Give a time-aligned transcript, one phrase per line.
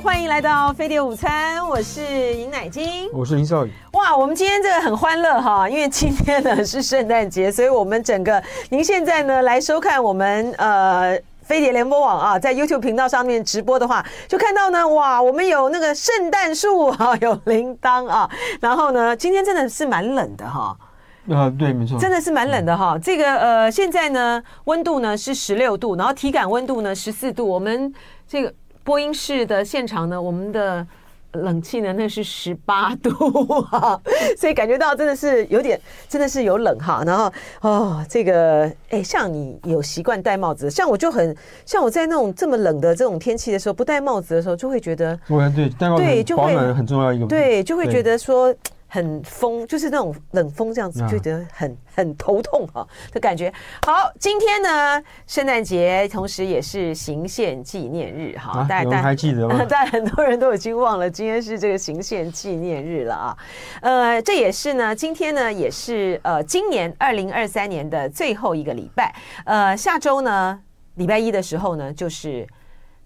[0.00, 2.00] 欢迎来到飞碟午餐，我是
[2.34, 3.70] 尹乃菁，我是林少宇。
[3.92, 18.28] 哇，我们今天这个很欢乐哈，因为今天呢是圣诞节，所以我们整个您现在呢来收看我们呃飞碟联播网啊，在 YouTube 频道上面直播的话，就看到呢哇，我们有那个圣诞树啊， 有铃铛啊，
[18.60, 20.74] 然后呢，今天真的是蛮冷的哈。
[21.30, 22.98] 啊，对，没错，真的是蛮冷的哈。
[23.00, 27.92] 这个呃，现在呢温度呢是十六度，然后体感温度呢十四度，我们
[28.26, 28.52] 这个。
[28.84, 30.86] 播音室的现场呢，我们的
[31.32, 33.10] 冷气呢那是十八度
[33.70, 33.98] 啊，
[34.36, 37.02] 所以感觉到真的是有点，真的是有冷哈。
[37.06, 48.54] 然后哦，这个哎，像你有习惯戴帽子，像我就很像我在那种这么冷的这种天气的时候，不戴帽子的时候，就会觉得，对，戴帽子对就会保暖很重要一个，对，就会觉得说。
[48.94, 53.50] 很风，就是那种冷风这样子，就觉得很很头痛哈的感觉。
[53.86, 58.66] 好，今天呢，圣诞节，同时也是行宪纪念日哈。
[58.68, 59.64] 大家还记得吗？
[59.66, 63.38] 但很多人都已经忘了，今天是这个行宪纪念日了啊。
[63.80, 69.14] 呃，这也是呢，今天呢，也是呃，今年二零二三年的最后一个礼拜。
[69.46, 70.60] 呃，下周呢，
[70.96, 72.46] 礼拜一的时候呢，就是。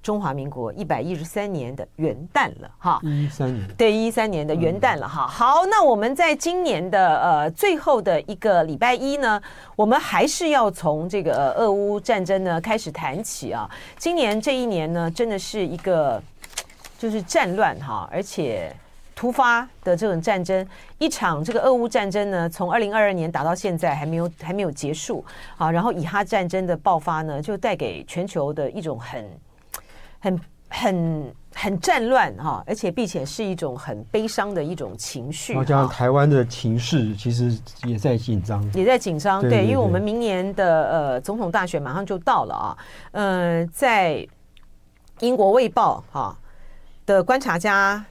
[0.07, 5.27] 中华民国一百一十三年的元旦了，哈，一三年，对，一三年的元旦了，哈。
[5.27, 9.43] 好，那我们在今年的呃最后的一个礼拜一呢，
[9.75, 13.69] 我们还是要从这个俄乌战争呢开始谈起啊。
[13.99, 16.23] 今年这一年呢，真的是一个
[16.97, 18.73] 就是战乱哈，而且
[19.17, 20.65] 突发的这种战争，
[20.99, 25.25] 一场这个俄乌战争呢，从二零二二年打到现在还没有还没有结束
[25.57, 25.69] 啊。
[25.69, 29.29] 然后以哈战争的爆发呢，就带给全球的一种很。
[30.21, 35.55] 很很很战乱哈，而且并且是一种很悲伤的一种情绪。
[35.65, 39.41] 加上台湾的情势其实也在紧张，也在紧张。
[39.41, 42.77] 对，因为我们明年的呃总统大选马上就到了啊。
[43.13, 44.27] 呃，在
[45.21, 46.37] 英国卫报哈
[47.07, 48.05] 的观察家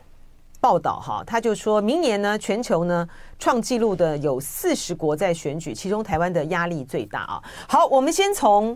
[0.60, 3.08] 报道哈，他就说明年呢，全球呢
[3.38, 7.44] 创纪录的有四十国在选举，其中台湾的压力最大啊。
[7.68, 8.76] 好，我们先从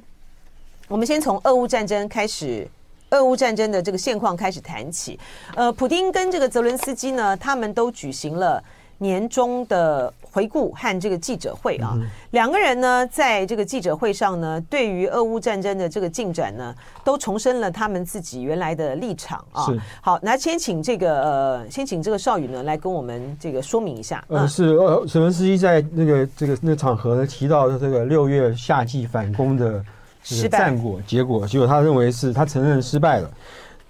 [0.87, 2.69] 我们先从俄乌战争开始。
[3.11, 5.19] 俄乌战争的这个现况开始谈起，
[5.55, 8.63] 呃，普丁跟这个泽伦斯基呢，他们都举行了
[8.99, 11.97] 年终的回顾和这个记者会啊。
[12.31, 19.65] 两个人呢，在这个记者会上呢，对于俄乌战争的这个进展呢，都重申了他们自己原来的立场啊。
[19.65, 19.79] 是。
[20.01, 24.23] 好，那先请这个呃，先请这个少宇呢来跟我们这个说明一下。
[24.27, 29.83] 呃，是呃，泽伦斯基在那个这个那个场合呢提到的这个六月夏季反攻的。
[30.21, 33.31] 是战果结果，结果他认为是他承认失败了，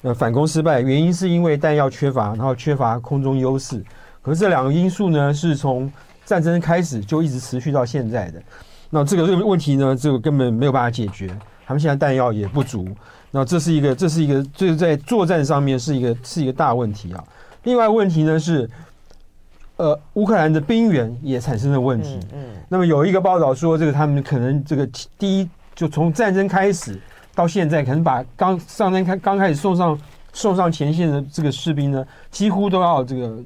[0.03, 3.83] 呃，反攻失败原因是因为弹药缺乏，然后缺乏空中优势。
[4.21, 5.91] 可是这两个因素呢，是从
[6.25, 8.41] 战争开始就一直持续到现在的。
[8.89, 11.27] 那这个这个问题呢，这个根本没有办法解决。
[11.65, 12.87] 他们现在弹药也不足，
[13.31, 17.23] 那这是一个这是一个这在作战上面是一个是一个大问题啊。
[17.63, 18.69] 另外问题呢是，
[19.77, 22.19] 呃，乌克兰的兵员也产生了问题。
[22.33, 22.39] 嗯。
[22.67, 25.49] 那么有一个报道说，这个他们可能这个第一。
[25.79, 26.99] 就从战争开始
[27.33, 29.97] 到现在，可能把刚上战开刚开始送上
[30.33, 33.37] 送上前线的这个士兵呢，几乎都要这个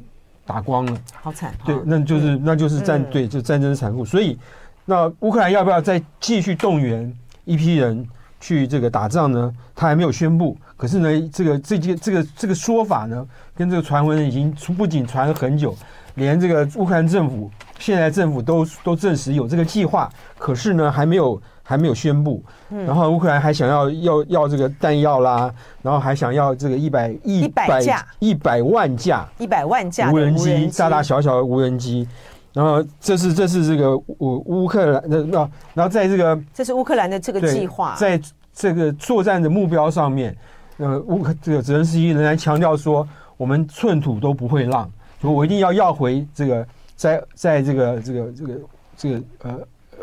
[0.43, 0.99] 打光了。
[1.21, 1.53] 好惨！
[1.63, 4.03] 对，那就是那就是战对，就战争残酷。
[4.03, 4.35] 所以，
[4.83, 8.03] 那乌克兰要不要再继续动员一批人
[8.39, 9.53] 去这个打仗呢？
[9.75, 10.57] 他还没有宣布。
[10.75, 13.23] 可是呢，这个这件这个这个说法呢，
[13.55, 15.77] 跟这个传闻已经不仅传了很久，
[16.15, 21.41] 连这个乌克兰政府现在政府都都证实有这个计划，可是呢，还没有。
[21.65, 25.49] 还没有宣布，然后乌克兰还想要要要这个弹药啦，
[25.81, 28.05] 然后还想要这个一百一百架。
[28.19, 29.25] 一百万架。
[29.39, 32.05] 一百万架无人机，大大小小的无人机，
[32.51, 38.19] 然后这是这是这个乌乌克兰的那然后在这个这是乌克兰的这个计划，在
[38.53, 40.35] 这个作战的目标上面，
[40.77, 43.07] 呃乌克这个泽连斯基仍然强调说，
[43.37, 44.91] 我们寸土都不会让，
[45.21, 46.67] 说我一定要要回这个
[47.03, 48.59] 在在这个这个这个
[48.97, 49.59] 这个呃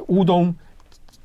[0.09, 0.55] 乌东。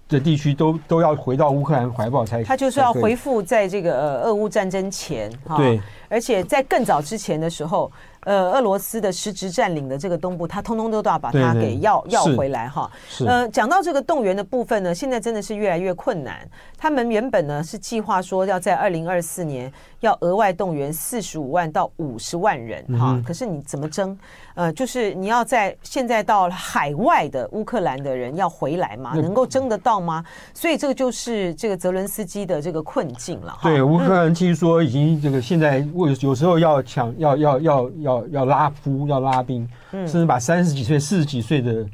[0.08, 7.92] 的地区都都要回到乌克兰怀抱才，他就是要回复在这个呃俄乌战争前哈，对，而且在更早之前的时候。
[8.26, 12.90] 呃，俄罗斯的实质占领的这个东部，他通通都都要把它给要要回来哈。
[13.20, 16.38] 呃，讲到这个动员的部分呢，现在真的是越来越困难。
[16.76, 24.18] 他们原本呢是计划说要在二零二四年要额外动员四十五万到五十万人哈、嗯，可是你怎么争？
[24.54, 29.14] 呃，就是你要在现在到海外的乌克兰的人要回来吗？
[29.16, 30.24] 能够争得到吗？
[30.54, 33.58] 所以这个就是这个泽伦斯基的这个困境了。
[33.62, 38.16] 对，乌克兰听说已经这个现在有有时候要抢要要要要。
[38.16, 41.86] 要要拉夫，要拉兵，甚至把三十几岁、四十几岁的，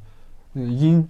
[0.53, 1.07] 已经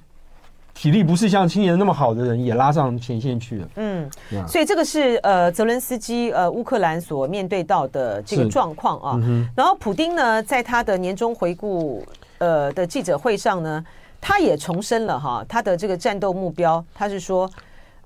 [0.82, 3.68] 体力不是像青年那么好的人也拉上前线去了。
[3.76, 4.10] 嗯，
[4.48, 9.20] 所以这个是呃泽伦斯基呃乌克兰所面对到的这个状况啊。
[9.22, 12.04] 嗯、然后普丁呢，在他的年终回顾
[12.40, 13.86] 呃的记者会上呢，
[14.20, 17.48] 他也重申了哈他的这个战斗目标，他是说。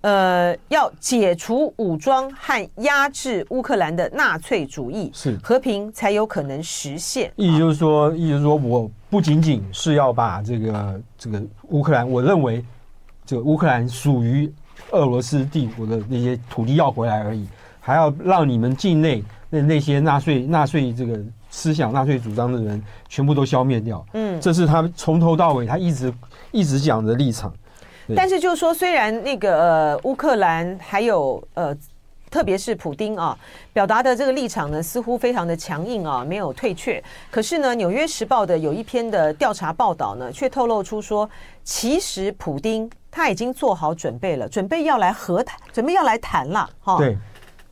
[0.02, 7.32] 呃，要解除武装和压制乌克兰的纳粹主义，是和平才有可能实现。
[7.38, 12.62] 意思就是说，意思就是说，我不仅仅是要把这个这个乌克兰，我认为
[13.26, 14.54] 这个乌克兰属于
[14.92, 17.48] 俄罗斯帝国的那些土地要回来而已，
[17.80, 21.18] 还要让你们境内那那些纳粹纳粹这个
[21.50, 24.06] 思想、纳粹主张的人全部都消灭掉。
[24.12, 26.14] 嗯，这是他从头到尾他一直
[26.52, 27.54] 一直讲的立场。
[28.18, 31.74] 但是就是说，虽然那个呃乌克兰还有呃，
[32.36, 33.38] 特别是普丁啊，
[33.72, 37.02] 表达的这个立场呢，似乎非常的强硬啊，没有退却。
[37.32, 41.30] 可是呢，《纽约时报》的有一篇的调查报道呢，却透露出说，
[41.64, 46.98] 其实普丁他已经做好准备了，准备要来和谈，准备要来谈了，哈。
[46.98, 47.18] 对。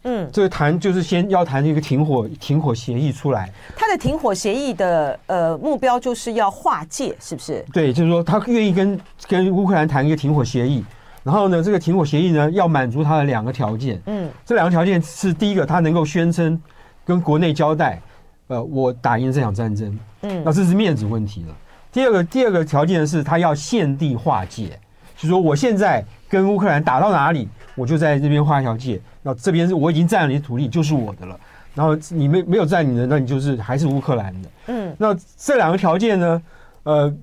[0.05, 3.51] 嗯，这个谈就是先要谈一个停火停火协议出来。
[3.75, 7.65] 他的停火协议的呃目标就是要划界，是不是？
[7.73, 10.85] 对，就是说他愿意跟跟乌克兰谈一个停火协议，
[11.23, 14.01] 然后呢，这个停火协议呢要满足它的两个条件。
[14.05, 16.61] 嗯，这两个条件是第一个，它能够宣称
[17.05, 18.01] 跟国内交代，
[18.47, 19.97] 呃，我打赢这场战争。
[20.21, 21.55] 嗯，那这是面子问题了。
[21.91, 24.77] 第二个第二个条件是它要限地划界，
[25.15, 28.99] 就说我现在跟乌克兰打到哪里，我就在这边画一条界。
[29.21, 31.39] 那这边是我已经占了你的土地，就是我的了。
[31.75, 34.49] 然后你没没有占你的，那你就是还是乌克兰的。
[34.67, 36.41] 嗯，那这两个条件呢，
[36.83, 37.13] 呃，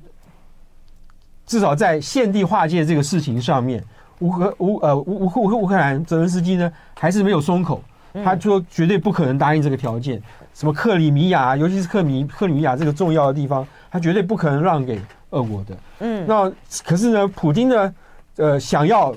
[1.51, 3.83] 至少在现地划界这个事情上面，
[4.21, 7.83] 乌克乌呃乌乌乌乌克兰泽伦斯基呢还是没有松口，
[8.23, 10.23] 他说绝对不可能答应这个条件。
[10.55, 15.01] 什么克里米亚，尤其是克米克里米亚这个重要的地方，他绝对不可能让给
[15.31, 15.77] 俄国的。
[15.99, 16.49] 嗯，那
[16.85, 17.95] 可是呢，普京呢，
[18.37, 19.13] 呃，想要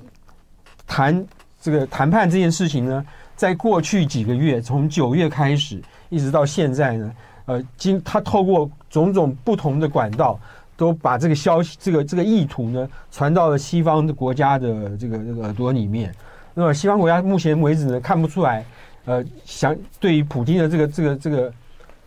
[0.88, 1.24] 谈。
[1.62, 3.06] 这个谈判这件事情呢，
[3.38, 7.12] 在过去几个月，从九月开始一直到现在呢，
[7.46, 10.38] 呃，经他透过种种不同的管道，
[10.76, 16.14] 都把这个消息、这个这个意图呢，传到了西方的国家的这个这个耳朵里面。
[16.54, 18.66] 那么西方国家目前为止呢，看不出来，
[19.06, 21.54] 呃，想对于普京的这个这个这个。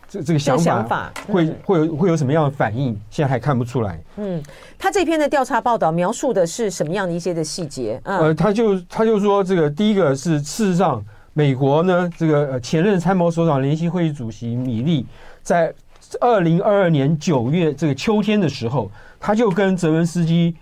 [0.09, 2.97] 这这个想法会会有会有什么样的反应？
[3.09, 4.01] 现在还看不出来。
[4.15, 4.41] 嗯，
[4.79, 7.99] 他这篇的调查报道描述的是什么样的一些的细节？
[8.05, 11.03] 嗯，呃，他就他就说，这个第一个是事实上，
[11.33, 15.05] 美国呢，这个前任参谋首长联席会议主席米利，
[15.43, 15.73] 在
[16.21, 18.89] 二零二二年九月这个秋天的时候，
[19.19, 20.55] 他就跟泽伦斯基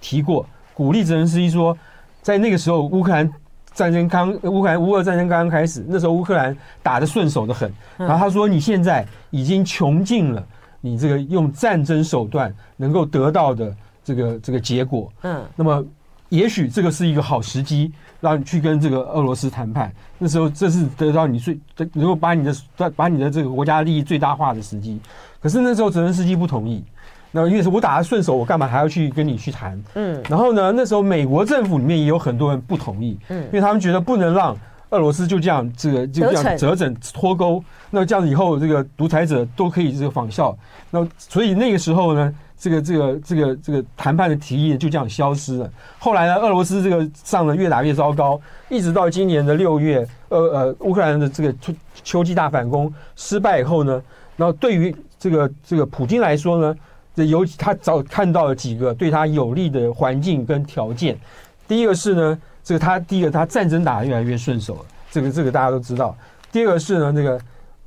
[0.00, 1.76] 提过，鼓励泽伦斯基说，
[2.22, 3.32] 在那个时候乌克兰。
[3.76, 7.70] 战争刚乌克兰乌俄战争刚刚开始，那时候乌克兰打得顺手的很。
[7.98, 10.42] 然后他说：“你现在已经穷尽了
[10.80, 15.12] 你这个用战争手段能够得到的这个这个结果。
[15.24, 15.84] 嗯，那么
[16.28, 19.92] 也许这个是一个好时机，让你去跟这个俄罗斯谈判。
[20.18, 21.58] 那时候这是得到你最
[21.92, 25.00] 能够把你的把你的这个国家利益最大化的时机。
[25.40, 26.84] 可是那时候泽连斯基不同意。”
[27.32, 29.78] 那因为是我打他顺手，我干嘛还要去跟你去谈？
[29.94, 34.56] 嗯，然后呢，那时候美国政府里面也有很多人不同意，嗯，因为他们觉得不能让
[34.88, 40.56] 俄罗斯就这样这个就这样折整脱钩，那这样子以后这个独裁者都可以这个仿效。
[40.90, 45.70] 那所以那个时候呢，这个这个这个这个谈判的提议就这样消失了。
[45.98, 54.02] 后来呢，俄罗斯这个仗呢越打越糟糕，一直到今年的六月，呃呃，乌克兰的这个秋秋季大反攻失败以后呢，
[54.36, 56.76] 然后对于这个这个普京来说呢。
[57.16, 61.18] 这尤其他早看到了几个对他有利的环境跟条件。
[61.66, 66.14] 第一个是呢，这个他第一个他战争打得越来越顺手了，这个这个大家都知道。
[66.52, 67.40] 第二个是呢，这个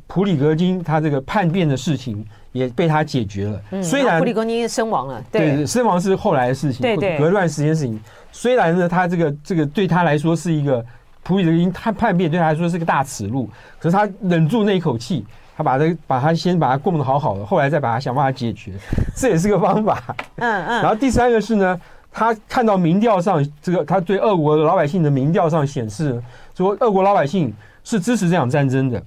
[0.07, 3.61] 普里格金他这个叛变的事情也被他解决了。
[3.71, 7.99] 嗯，虽然普里格尼身亡了，对，对，身亡是后来的事情，对对，隔段时间事情。
[8.31, 10.85] 虽然呢，他这个这个对他来说是一个
[11.23, 15.25] 普里格金他叛变对他来说是个大耻辱，可是他忍住那一口气。
[15.57, 18.71] 他把这把他先把他供的好好的，后来再把他想办法解决，
[19.13, 20.01] 这也是个方法。
[20.37, 20.81] 嗯嗯。
[20.81, 21.77] 然后第三个是呢，
[22.13, 26.17] 他看到民调上这个他对俄国的老百姓的民调上显示
[26.55, 27.53] 说，俄国老百姓
[27.83, 29.03] 是支持这场战争的，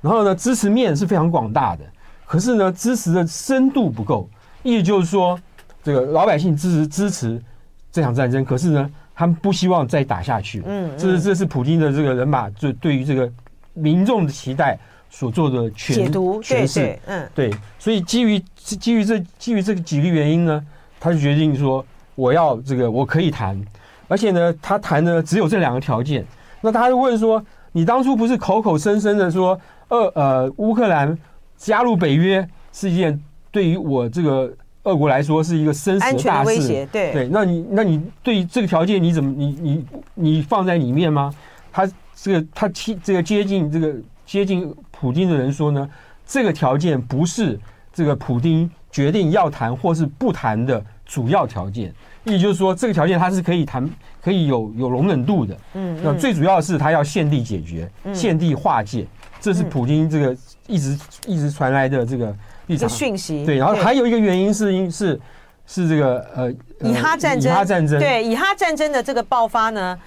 [0.00, 1.84] 然后呢，支持面是非常广大的，
[2.30, 4.30] 可是呢，支持的深度不够。
[4.62, 5.36] 意思就是说，
[5.82, 7.42] 这个老百姓支持支持
[7.90, 10.62] 这场战争，可是呢，他们不希望再打下去。
[10.64, 10.88] 嗯。
[10.96, 13.28] 这是这是普京的这个人马就对于这个
[13.74, 14.78] 民众的期待。
[15.12, 20.64] 所做的解读诠释，嗯，对，所以基于基于这基于这个几个原因呢，
[21.00, 21.84] 他就决定说，
[22.14, 23.60] 我要这个我可以谈，
[24.06, 26.24] 而且呢，他谈的只有这两个条件。
[26.60, 31.18] 那他就问说，你当初不是口口声声的说，呃呃，乌克兰
[31.60, 34.50] 加入北约是一件对于我这个
[34.84, 36.86] 俄国来说是一个生死的大事。
[36.90, 41.30] 对对，那你那你对于这个条件你怎么你你你放在里面吗？
[41.70, 41.86] 他
[42.16, 45.86] 这个他接这个接近这个接近普京的人说呢，
[46.26, 47.60] 这个条件不是
[47.92, 51.94] 这个普京决定要谈或是不谈的主要条件。
[52.24, 53.88] 意思就是说，这个条件它是可以谈，
[54.22, 55.56] 可以有有容忍度的。
[55.74, 59.06] 嗯，那最主要的是他要现地解决，现地化解，
[59.40, 60.36] 这是普京这个
[60.70, 62.34] 一直一直传来的这个
[62.68, 63.44] 立场讯息。
[63.44, 65.20] 对，然后还有一个原因是因是
[65.66, 69.98] 是这个呃以哈战争，以哈战争对以哈战争的这个爆发呢，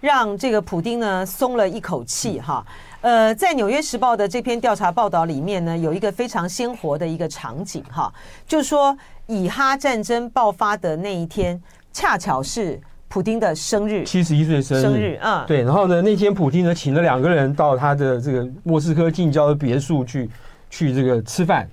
[0.00, 2.66] 让这个普丁呢松了一口气哈。
[3.00, 8.12] 呃，在《纽约时报》的这篇调查报道里面呢，有一个非常鲜活的一个场景哈，
[8.46, 8.96] 就是说。
[9.30, 14.82] 以哈战争爆发的那一天，恰巧是普丁的生日，七十一岁生日。
[14.82, 15.62] 生日啊，对。
[15.62, 20.30] 然后呢，那天普丁呢，请了两个人到他的这个莫斯科近郊的别墅去，
[20.70, 21.68] 去这个吃饭。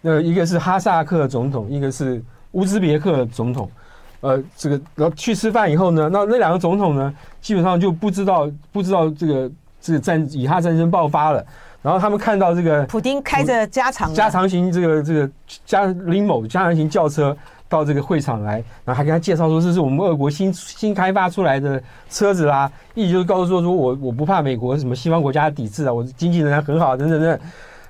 [0.00, 3.70] 那一个是哈萨克总统，一个是乌兹别克总统。
[4.20, 11.44] 呃，这个然后去吃饭以后呢，那那两个总统呢，基本上就不知道不知道这个这个战以哈战争爆发了。
[11.82, 15.30] 然后他们看到这个普丁开着加长加长型这个这个
[15.64, 17.34] 加 limo 加长型轿车
[17.70, 27.40] 到这个会场来，然后还跟他介绍说，这是我们俄国新新开发出来的车子啦，意思就是告诉说说我我不怕美国什么西方国家的抵制啊，我经济仍然很好等等等。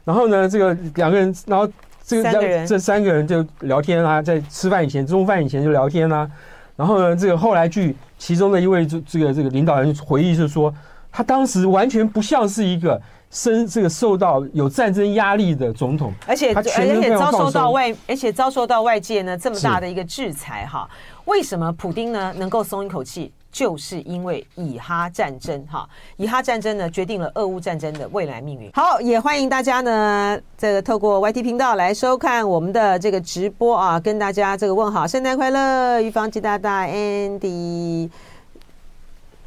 [0.05, 1.67] 然后呢，这个两个人，然后
[2.05, 6.31] 这个两这三个人就聊天啊，在吃饭以前中饭以前就聊天啊。
[6.77, 10.73] 然后呢，这个后来据其中的一位这这个这个领导人回忆是说，
[11.11, 13.01] 他当时完全不像是一个。
[13.31, 20.89] 生这个受到有战争压力的总统，而且而且遭受到外，而且遭受到外界呢这么大的一个制裁哈。
[21.27, 23.33] 为什么普丁呢能够松一口气？
[23.53, 25.85] 就是因为以哈战争哈，
[26.17, 28.71] 以哈战争呢决定了俄乌战争的未来命运。
[28.73, 38.09] 好，也欢迎大家呢这个透过 YT 频道来收看我们的这个直播啊，跟大家这个问好，圣诞快乐，预防吉大大 Andy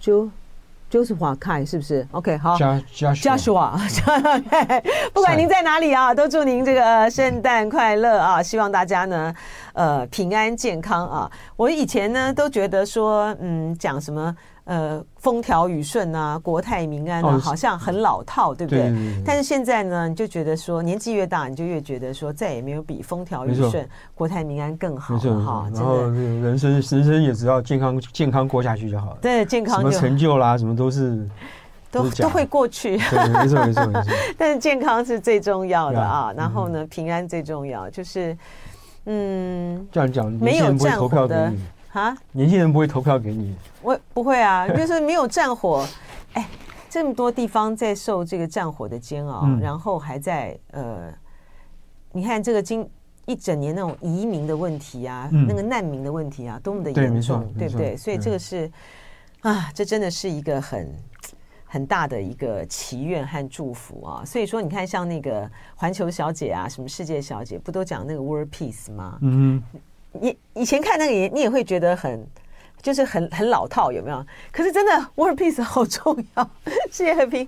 [0.01, 0.29] 就。
[0.93, 2.55] 就是华凯是不是？OK，好。
[2.55, 3.71] Joshua，
[5.11, 8.41] 不管您在哪里啊，都祝您这个圣诞快乐啊！
[8.45, 9.33] 希望大家呢，
[9.73, 11.31] 呃，平安健康啊！
[11.55, 14.35] 我以前呢都觉得说，嗯，讲什么。
[14.65, 18.93] 呃，风调雨顺啊，国泰民安啊，好像很老套，对不对？
[19.25, 25.69] 但是现在呢，你就觉得说，年纪越大，你就越觉得说，再也没有比风调雨顺、国泰民安更好了哈。
[25.73, 29.17] 然后人生，人生也只要健康，健康过下去就好了。
[29.21, 31.27] 对，健康什么成就啦，什么都是
[31.91, 32.91] 都都会过去。
[32.91, 34.13] 没错，没错，没错。
[34.39, 38.37] 但是健康是最重要的啊，然后呢，平安最重要，就是
[39.07, 41.51] 嗯，这样讲，没有战火的。
[41.93, 45.87] 啊，年轻人不会投票给你，我不会啊， 就是没有战火，
[46.33, 46.49] 哎，
[46.89, 51.13] 这么多地方在受这个战火的煎熬，嗯、然后还在呃，
[52.11, 52.89] 你看这个今
[53.25, 57.95] 一整年那种移民的问题啊，嗯、那个难民的问题啊，多么的严重，对，对不对？
[57.95, 58.69] 所以这个是
[59.41, 60.91] 啊，这真的是一个很
[61.65, 64.25] 很大的一个祈愿和祝福啊。
[64.25, 69.19] 所以说，你看像那个环球小姐啊，什么世界小姐，不都讲那个 World Peace 吗？
[69.21, 69.61] 嗯。
[70.13, 72.25] 你以前看那个也你也会觉得很，
[72.81, 74.25] 就是很很老套，有没有？
[74.51, 76.49] 可是真的，World Peace 好重要，
[76.91, 77.47] 世界和平，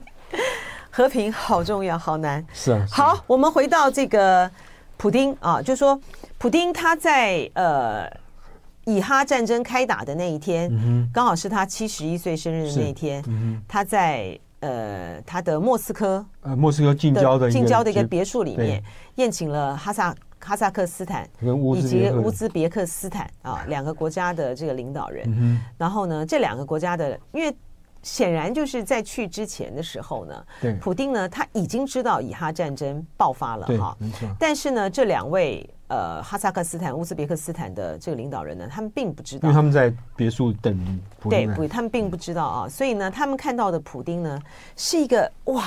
[0.89, 2.45] 和平好重要，好难。
[2.53, 2.85] 是啊。
[2.89, 4.49] 好，我们回到这个
[4.97, 5.99] 普丁啊，就说
[6.37, 8.09] 普丁他在呃
[8.85, 10.71] 以哈战争开打的那一天，
[11.13, 13.23] 刚好是他七十一岁生日的那一天，
[13.67, 18.83] 他在呃他的莫斯科呃莫斯科近郊的近郊的一个别墅里面
[19.15, 20.15] 宴请了哈萨。
[20.45, 21.27] 哈萨克斯坦
[21.75, 25.59] 以及乌兹别克斯坦啊，两个国家的这个领导人。
[25.75, 27.51] 然后呢，这两个国家的，因为
[28.03, 30.45] 显然就是在去之前的时候呢，
[30.79, 33.97] 普丁呢他已经知道以哈战争爆发了哈。
[34.37, 41.01] 但是呢，这两位呃哈萨克斯坦、乌兹别克斯坦的这个领导人呢，他们并不知道，因为他们在别墅等。
[41.27, 42.69] 对，不，他们并不知道啊。
[42.69, 44.39] 所以呢，他们看到的普丁呢，
[44.75, 45.63] 是一个哇，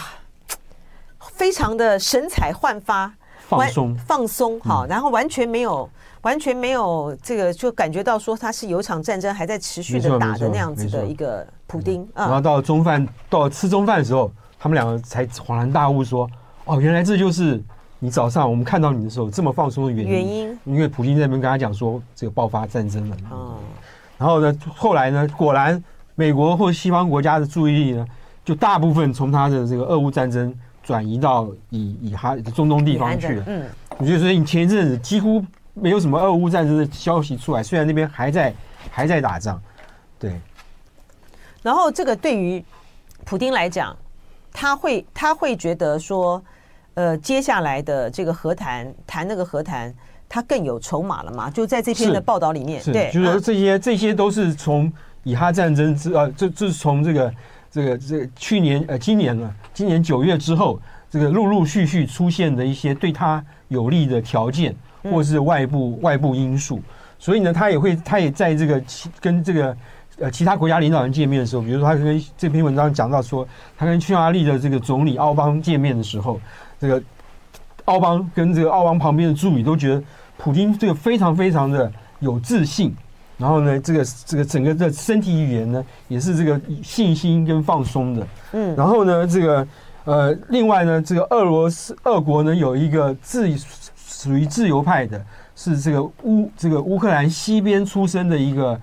[1.18, 3.12] 非常的神采焕发。
[3.48, 5.88] 放松，放松，好，然后完全没有，
[6.20, 12.06] 完全没有这个，就感觉到说他是有场战争还在持续的打的那样子的一个普丁。
[12.14, 16.28] 然后到了中饭，到了吃中饭的时候，他们两个才恍然大悟，说
[16.66, 17.58] ：“哦，原来这就是
[17.98, 23.16] 你早上我们看到你的时候这么放松的原因。”原因，因为普京在那边跟他讲说，这个爆发战争了。
[23.32, 23.54] 嗯，
[24.18, 25.82] 然后呢，后来呢，果然
[26.14, 28.06] 美国或西方国家的注意力呢，
[28.44, 30.54] 就大部分从他的这个俄乌战争。
[30.88, 33.44] 转移到以以哈中东地方去了。
[33.46, 33.66] 嗯，
[33.98, 38.54] 我觉得所以你前一阵子几乎没有什么俄乌战争的消息出来，虽然那边还在
[38.90, 39.60] 还在打仗，
[40.18, 40.40] 对。
[41.62, 42.64] 然后这个对于
[43.26, 43.94] 普丁来讲，
[44.50, 46.42] 他会他会觉得说，
[46.94, 49.94] 呃，接下来的这个和谈谈那个和谈
[50.26, 51.50] 他更有筹码了嘛？
[51.50, 54.90] 就在这篇的报道里面，对，就是说这些、啊、这些都是从
[55.22, 57.30] 以哈战争之呃，这这是从这个
[57.70, 66.80] 这个这个去年呃今年了，今年九月之后，这个陆陆续续出现的一些对他有利的条件，或是外部、嗯、外部因素，
[67.18, 68.82] 所以呢，他也会他也在这个
[69.20, 69.76] 跟这个
[70.18, 73.46] 呃其他国家领导人见面的时候，比如说他跟这篇文章讲到说，
[73.76, 76.40] 他跟匈牙利的这个总理奥邦见面的时候，
[76.78, 77.02] 这个。
[77.84, 80.02] 奥邦跟这个奥邦旁边的助理都觉得，
[80.36, 82.94] 普京这个非常非常的有自信，
[83.38, 88.26] 然后呢，这个这个整个的身体语言呢，也是这个信心跟放松的。
[88.52, 89.66] 嗯，然后呢，这个
[90.04, 93.48] 呃，另外呢，这个俄罗斯俄国呢有一个自
[93.96, 98.80] 属于自由派的，是这个乌这个乌克兰西边出生的一个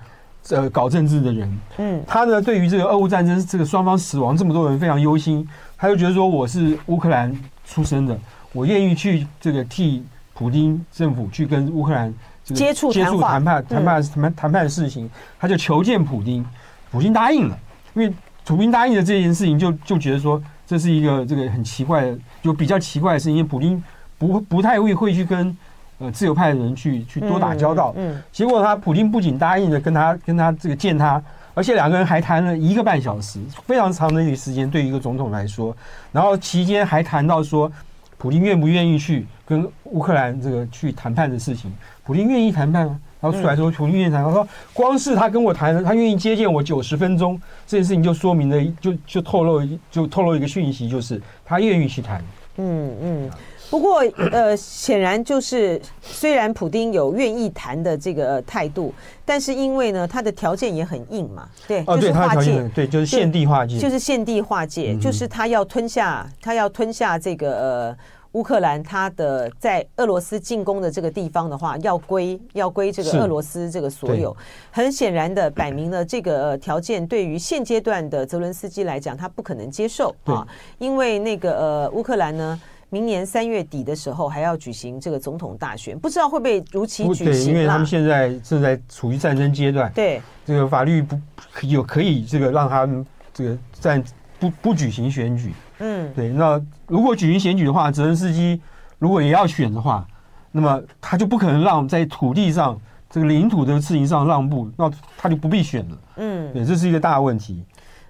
[0.48, 1.60] 呃搞政治的人。
[1.76, 5.46] 嗯，他呢对于这个俄乌战争这个双方死亡这么多人非常忧心，
[5.76, 7.30] 他就觉得说我是乌克兰
[7.66, 8.18] 出生的。
[8.54, 12.14] 我愿意去这个替普京政府去跟乌克兰
[12.54, 16.46] 接触接触谈判谈判谈谈判的事情，他就求见普京，
[16.90, 17.58] 普京答应了，
[17.94, 18.12] 因为
[18.44, 23.82] 普京答应了这件事情就就觉得说这是一个这个很奇怪的，就比较奇怪的事情，因为普京
[24.16, 25.56] 不不太会会去跟
[25.98, 31.20] 呃自由派的人去去多打交道，嗯，结果他普京不仅答应了跟他跟他这个见他，
[31.52, 35.76] 而且两个人还谈了一个半小时，非常长的一个时间，对于一个总统来说，
[36.12, 37.70] 然后期间还谈到说。
[38.18, 41.70] 普京愿不愿意去跟乌克兰这个去谈判的事情？
[42.06, 43.00] 普丁愿意谈判吗？
[43.20, 44.22] 然后出来说，普丁愿意谈。
[44.22, 49.60] 他说，光是他跟我谈，他愿意接见我九十分钟，这件事情就说明了，就就透露
[49.90, 52.22] 就透露一个讯息，就是他愿意去谈。
[52.58, 53.30] 嗯嗯。
[53.68, 58.94] 不过呃，显然就是虽然普丁有愿意谈的这个态度，
[59.24, 67.96] 但是因为呢，他的条件也很硬嘛，对，哦就是划界，对，就是限地划界，就是限地划界，就是他要吞下，他要吞下这个呃。
[68.36, 74.36] 乌克兰，他的在俄罗斯进攻的这个地方的话，要归要归这个俄罗斯这个所有。
[74.70, 80.46] 很显然的，摆明了这个条件对于现阶段的泽伦斯基来讲，他不可能接受啊，
[80.76, 87.32] 因为那个呃乌克兰呢，明年三月底的时候还要举行这个总统大选，不知道会不会如期举行。
[87.32, 91.18] 对，因为他们现在正在处于战争阶段，对这个法律不
[91.62, 94.04] 有可以这个让他们这个战
[94.38, 95.54] 不不举行选举。
[95.78, 96.28] 嗯，对。
[96.30, 98.60] 那如果举行选举的话，泽连斯基
[98.98, 100.06] 如果也要选的话，
[100.52, 102.78] 那么他就不可能让在土地上
[103.10, 105.98] 这个领土的事情上让步，那他就不必选了。
[106.16, 107.62] 嗯，对，这是一个大问题。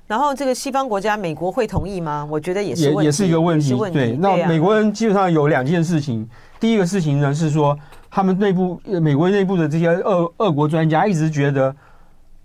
[0.06, 2.24] 然后这个西方国家，美国会同意吗？
[2.30, 3.74] 我觉得也是也也是一个问题。
[3.74, 6.28] 问题对，那美国人基本上有两件事情。
[6.60, 7.76] 第一个事情呢是说，
[8.08, 11.74] 他们内部美国内部的这些俄俄国专家一直觉得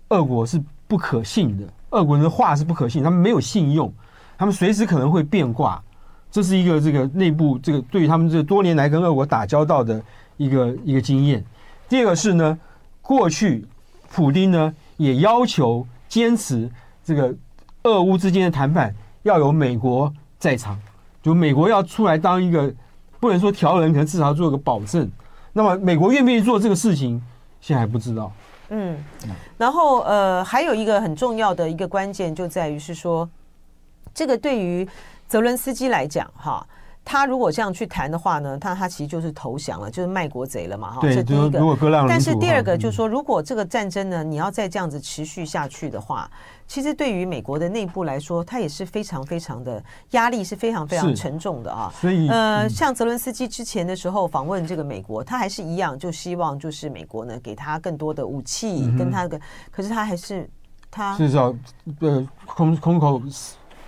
[0.08, 3.92] 俄国是不可信的，俄国人的话是不可信，他们没有信用。
[4.38, 5.80] 他们随时可能会变卦，
[6.30, 10.02] 这是一个这个内部这个对于他们这多年来跟俄国打交道的
[10.36, 11.44] 一个一个经验。
[11.88, 12.58] 第二个是呢，
[13.00, 13.64] 过去
[14.10, 16.68] 普丁呢也要求坚持
[17.04, 17.32] 这个
[17.84, 20.76] 俄乌之间的谈判要有美国在场，
[21.22, 22.72] 就美国要出来当一个
[23.20, 25.08] 不能说调人，可能至少做个保证。
[25.52, 27.22] 那么美国愿不愿意做这个事情，
[27.60, 28.32] 现在还不知道。
[28.70, 28.96] 嗯，
[29.58, 33.28] 然后呃，还有一个很重要的一个关键就在于是说。
[34.14, 34.86] 这个对于
[35.28, 36.66] 泽伦斯基来讲，哈，
[37.04, 41.00] 他如果这样去谈的话呢，他他其实就是投降了，就是卖国贼了嘛，哈。
[41.02, 41.60] 这第一个。
[42.06, 46.30] 但是第二个就是说，如果这个战争呢，你要再这样子持续下去的话，
[46.68, 51.92] 其实对于美国的内部来说，他也是非常非常的压力是非常非常沉重的啊。
[52.00, 60.48] 所以，呃，像泽伦斯基之前的时候访问这个美国，他还是一样，就希望就是美国呢给他更多的武器，跟他的，可是他还是
[60.90, 61.54] 他至少
[62.00, 63.20] 呃空空口。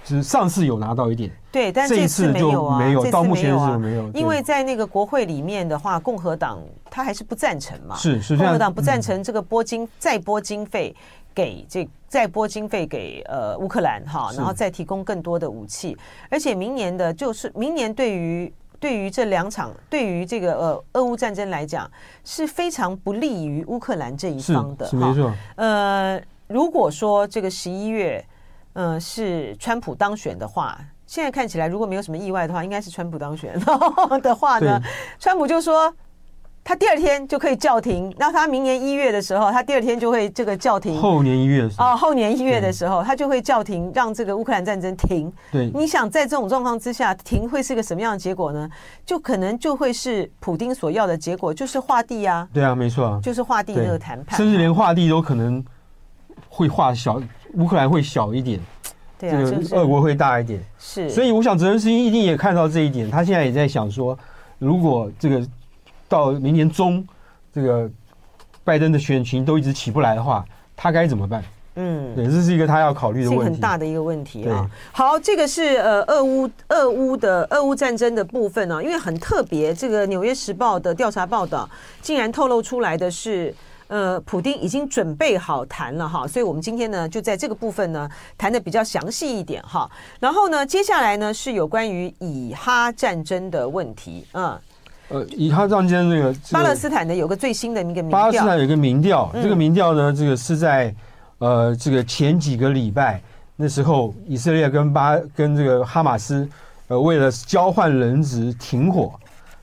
[0.05, 4.07] 是上次有拿到一点，对，但这次没有啊，没有，到目前是没有。
[4.11, 6.59] 因为在那个国会里面的话，共和党
[6.91, 10.95] 他还是不赞成嘛，是是，共和党不赞成这个拨经再拨经费
[11.35, 15.97] 给这再拨经费给呃乌克兰哈，然后再提供更多的武器，
[16.29, 21.91] 而且明年的就是明年对于对于这两场对于这个呃俄乌战争来讲
[22.25, 25.33] 是非常不利于乌克兰这一方的，是没错。
[25.57, 28.23] 呃，如果说这个十一月。
[28.75, 33.59] 嗯，是川普当选的话，现在看起来如果没有什么意外的话，应该是川普当选
[34.23, 34.81] 的话呢，
[35.19, 35.93] 川普就说
[36.65, 40.99] 他第二天就可以叫停，那他明年一月的时候，他第二天就会这个叫停。
[40.99, 45.31] 后年一月的时候哦，后年一月的时候，他就会叫停，让这个乌克兰战争停。
[45.53, 48.69] 对，你想在这种状况之下停会是个什么样的结果呢？
[49.05, 52.49] 就可能就会是普丁所要的结果，就是划地啊。
[52.51, 55.63] 对啊，没错啊，就是划地那个谈判，甚至连划地都可能
[56.49, 57.21] 会划小。
[57.57, 58.61] 乌克兰会小一点，
[59.19, 61.09] 对啊，这个俄国会大一点，是。
[61.11, 64.19] 所以我想泽连斯基一定也看到这一点，他现在也在想说，
[64.59, 65.47] 如果这个
[66.09, 67.07] 到明年中，
[67.53, 67.91] 这个
[68.63, 70.45] 拜登的选情都一直起不来的话，
[70.77, 71.43] 他该怎么办？
[71.77, 74.71] 嗯，对，这是一个他要考虑的问题，很大的一个问题啊。
[74.93, 81.69] 好，这个是呃，俄乌俄乌的俄乌战争的部分呢、啊，因为很特别，这个《纽约时报》的调查报道
[82.01, 83.53] 竟然透露出来的是，
[83.89, 89.91] 呃，普丁已经准备好谈了哈，所以我们今天呢就在这个部分呢谈的比较详细一点哈。
[90.21, 94.59] 然后呢，接下来呢是有关于以哈战争的问题，嗯，
[95.09, 100.95] 呃，以哈战争这个、巴勒斯坦的有个最新的一个民调，巴勒斯坦有个民调，这个民调呢，这个是在。
[101.39, 103.21] 呃，这个前几个礼拜，
[103.57, 106.49] 那时候以色列跟巴跟这个哈马斯，
[106.87, 109.13] 呃，为了交换人质停火，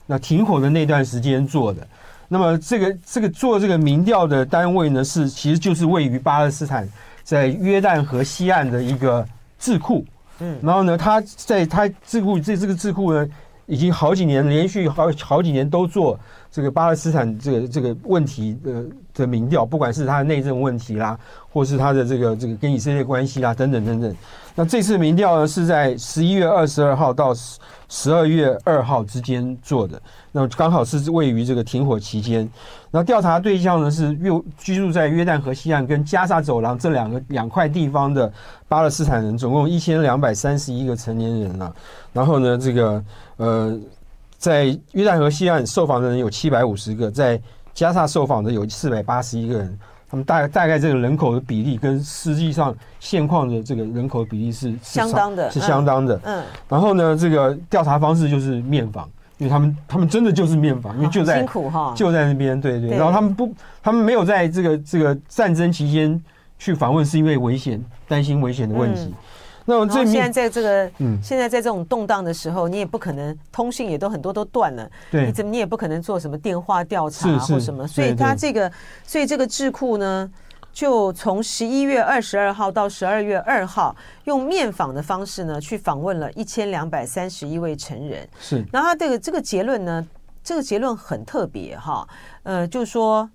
[0.06, 1.84] 那停火的那段时间做的。
[2.32, 6.88] 那么这个这个做这个民调的单位呢，是其实就是位于巴勒斯坦
[7.22, 9.22] 在约旦河西岸的一个
[9.58, 10.02] 智库。
[10.38, 13.28] 嗯，然后呢，他在他智库这这个智库呢，
[13.66, 16.18] 已经好几年连续好好几年都做。
[16.52, 18.84] 这个巴勒斯坦这个这个问题的
[19.14, 21.18] 的民调，不管是他的内政问题啦，
[21.50, 24.14] 或是他的这个这个跟以色列关系啦，等等等等。
[24.54, 29.98] 那这次民调呢，是在十一月二十二号到十十二月二号之间做的，
[30.30, 32.46] 那刚好是位于这个停火期间。
[32.90, 38.30] 那调查对象呢是约居住在约旦河西岸跟加沙走廊这两个两块地方的
[38.68, 41.72] 巴勒斯坦人，总共一千两百三十一个成年人啊。
[42.12, 43.02] 然后呢，这个
[43.38, 43.80] 呃。
[44.42, 47.40] 在约旦河西岸受访的人有七百五十个，在
[47.72, 49.78] 加沙受访的有四百八十一个人，
[50.10, 56.20] 他们大概大概这个人口的比例跟实际上现况的这个人口比例是相当的，是相当的。
[56.24, 62.90] 嗯，然后呢，这个调查方式就是面访，因为他们他们真的就是面访，因为就在辛苦哈，就在那边，对对。
[62.90, 66.20] 然后他们不，他们没有在这个这个战争期间
[66.58, 69.14] 去访问，是因为危险，担心危险的问题。
[69.64, 78.70] 那我现在在这个，嗯，现在在这种动荡的时候，你也不可能通讯也都很多都断了，对，你怎么你也不可能做什么电话调查或什么，所以他这个，
[79.06, 80.28] 所以这个智库呢，
[80.72, 83.94] 就从十一月二十二号到十二月二号，
[84.24, 90.04] 用面访的方式呢，去访问了一千两百三十一位成人，是，然后他这个这个结论呢，
[90.42, 92.04] 这个结论很特别哈，
[92.42, 93.30] 呃，就是说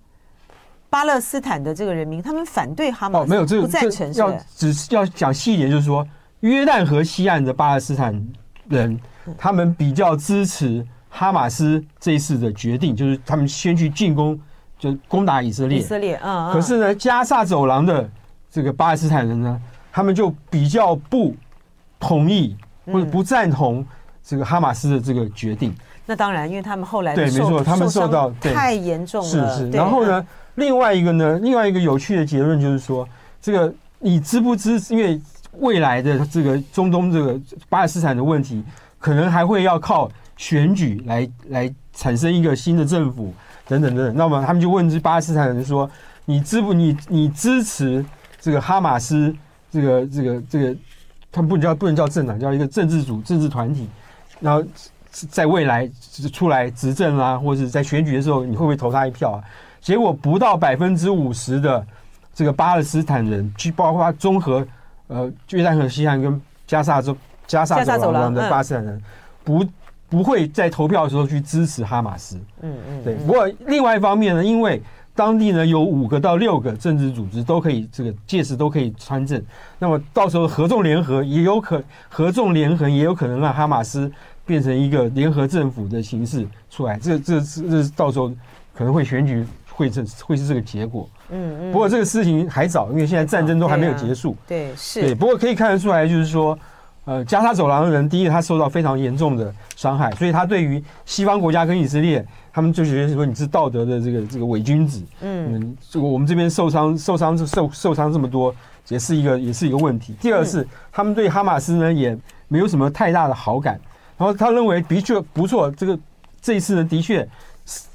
[0.90, 6.06] 巴勒斯坦的这个人民，他们反对哈马斯，没有这个不赞成，要只是要讲细一点，就是说。
[6.40, 8.26] 约旦河西岸的巴勒斯坦
[8.68, 8.98] 人，
[9.36, 14.38] 他们比较支持哈马斯这一次的决定，就是他们先去进攻，
[14.78, 15.78] 就攻打以色列。
[15.78, 16.52] 以色列，嗯。
[16.52, 18.08] 可是呢，加萨走廊的
[18.50, 21.34] 这个巴勒斯坦人呢，他们就比较不
[21.98, 23.84] 同意或者不赞同
[24.22, 25.74] 这个哈马斯的这个决定。
[26.06, 29.28] 那当然，因为他们后来对，没错，他们受到太严重了。
[29.28, 29.70] 是是。
[29.70, 30.24] 然后呢，
[30.54, 33.06] 另外一个呢，另外一个有趣的结论就是说，
[33.42, 34.94] 这个你支不支持？
[34.94, 35.20] 因为
[35.60, 38.62] 未来的这个中东这个巴勒斯坦的问题，
[38.98, 43.34] 可能还会要靠选举来来产生一个新的政府
[43.66, 44.16] 等等等等。
[44.16, 45.90] 那么他们就问这巴勒斯坦人说
[46.24, 48.04] ：“你支不你你支持
[48.40, 49.34] 这个哈马斯
[49.70, 50.76] 这个这个这个？
[51.30, 53.88] 他们不能叫不能叫政党，叫一个政治组政治团体。
[54.40, 54.64] 然后
[55.10, 55.90] 在未来
[56.32, 59.44] 出来执政啊，或者是在选举的时候，你会不会投他一票啊？
[59.80, 61.86] 结果不到百分之五十的
[62.32, 64.66] 这个巴勒斯坦人，去包括综合。
[65.08, 67.16] 呃，约旦河西岸跟加沙州
[67.46, 69.02] 加萨走廊的巴勒斯坦人
[69.42, 69.64] 不
[70.08, 72.36] 不会在投票的时候去支持哈马斯。
[72.60, 73.14] 嗯嗯，对。
[73.16, 74.80] 不过另外一方面呢，因为
[75.14, 79.42] 当地呢有五个到六个政治组织都可以这个届时都可以参政，
[79.78, 84.10] 那么到时候合纵联合也有可合纵连横也有可能让哈马斯
[84.46, 86.98] 变成一个联合政府的形式出来。
[86.98, 88.28] 这这这到时候
[88.74, 91.08] 可能会选举会这会是这个结果。
[91.30, 94.36] 嗯嗯，不过这个事情还早，因为现在战争都还没有结束。
[94.46, 95.00] 对，是。
[95.02, 96.58] 对，不过可以看得出来，就是说，
[97.04, 105.02] 呃，加沙走廊的人，第一，他受到非常严重的伤害，所以他对于西方国家跟以色列，他们就觉得说你是道德的这个这个伪君子。
[105.20, 108.54] 嗯，这个我们这边受伤受伤受受伤这么多，
[108.88, 110.14] 也是一个也是一个问题。
[110.20, 112.16] 第二是他们对哈马斯呢也
[112.48, 113.78] 没有什么太大的好感，
[114.16, 115.98] 然后他认为的确不错，这个
[116.40, 117.28] 这一次呢的确。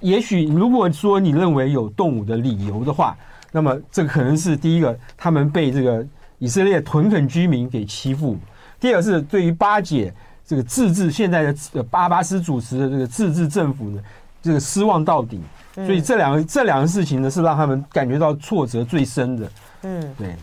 [0.02, 3.18] 也许如果说你认为有动武的理由的话，
[3.52, 6.06] 那么这可能是第一个，他们被这个
[6.38, 8.36] 以色列屯垦居民给欺负；
[8.80, 10.14] 第二是对于巴解
[10.46, 14.02] 这个自治现在的巴巴斯主持的这个自治政府呢，
[14.42, 15.40] 这个失望到底。
[15.76, 19.52] 所以这两个这两个事情呢，是让他们感觉到挫折最深的。
[19.82, 20.36] 嗯，对。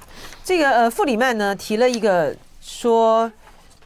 [0.43, 3.31] 这个呃，傅里曼呢提了一个说。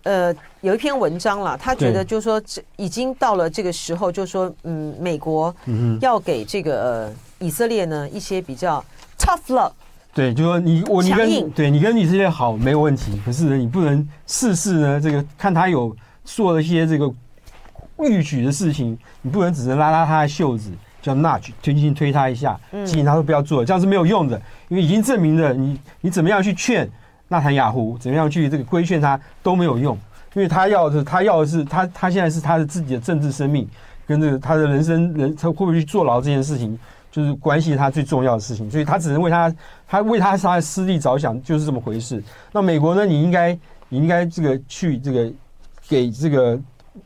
[0.04, 5.54] 呃，有一篇文章了，他觉得就是说，这已经到了这个时候，就是说，嗯，美国
[6.00, 8.84] 要给这个、呃、以色列呢一些比较
[9.18, 9.72] tough love。
[10.12, 17.10] 对，就说你我你跟对你跟以色列好没有问题，可是呢，你不能事事呢这个看他有做了一些这个
[17.98, 26.88] 欲举的事情，你不能只是拉拉他的袖子，叫 nudge 推进推他一下，提醒他说不要做，这样是没有用的，因为已经证明了你你怎么样去劝
[27.28, 29.96] 纳坦雅胡，怎么样去这个规劝他都没有用，
[30.34, 33.68] 因为他要的他要的是他他现在是他的自己的政治生命
[34.06, 36.78] 跟这个他的人生人他会不会去坐牢这件事情，
[37.10, 39.54] 就是关系他最重要的事情，所以他只能为他
[39.86, 42.22] 他为他他的私利着想，就是这么回事。
[42.52, 43.04] 那美国呢？
[43.06, 43.58] 你应该
[43.88, 45.32] 你应该这个去这个
[45.88, 46.58] 给这个。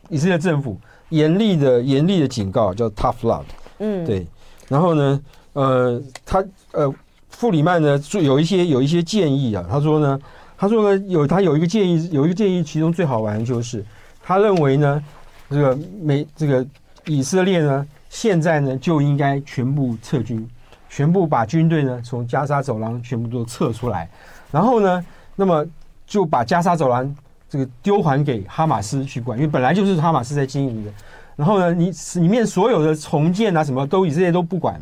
[0.09, 0.79] 以色列政府
[1.09, 3.41] 严厉的严厉的警告，叫 tough love，
[3.79, 4.23] 嗯，对。
[4.67, 5.19] 然后呢，
[5.53, 6.93] 呃，他呃，
[7.39, 9.65] 傅里曼呢，就有一些有一些建议啊。
[9.69, 10.19] 他说呢，
[10.57, 13.81] 他说呢，有他有一个建议，有一个建议，其中最好玩的就是，
[14.21, 15.01] 他认为呢，
[15.49, 16.67] 这个美这个
[17.05, 20.45] 以色列呢，现在呢就应该全部撤军，
[20.89, 24.09] 全部把军队呢从加沙走廊全部都撤出来，
[24.51, 25.05] 然后呢，
[25.37, 25.65] 那么
[26.05, 27.15] 就把加沙走廊。
[27.51, 30.91] 这个丢还给哈马斯去管，因为本来就是哈马斯在经营的。
[31.35, 31.89] 然后呢，你
[32.21, 34.79] 里面所有的重建啊，什么都以色列都不管，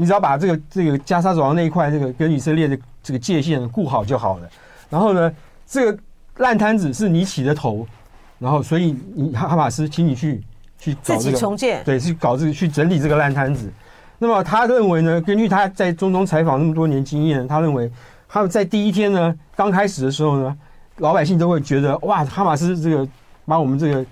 [0.00, 4.48] 你只要把这个这个加沙走廊那一块这个跟以色列的这个界限顾好就好了。
[4.88, 5.32] 然后呢，
[5.66, 5.98] 这个
[6.38, 7.86] 烂摊子是你起的头，
[8.38, 10.42] 然后所以你哈马斯，请你去
[10.78, 13.70] 去搞这个重建，对，去搞这个去整理这个烂摊子。
[14.18, 17.90] 那么他认为呢，根据他在中东采访那么多年经验，他认为
[18.26, 20.56] 他们在第一天呢，刚开始的时候呢。
[20.96, 23.08] 老百姓都会觉得哇，哈马斯这个
[23.46, 24.04] 把我们这个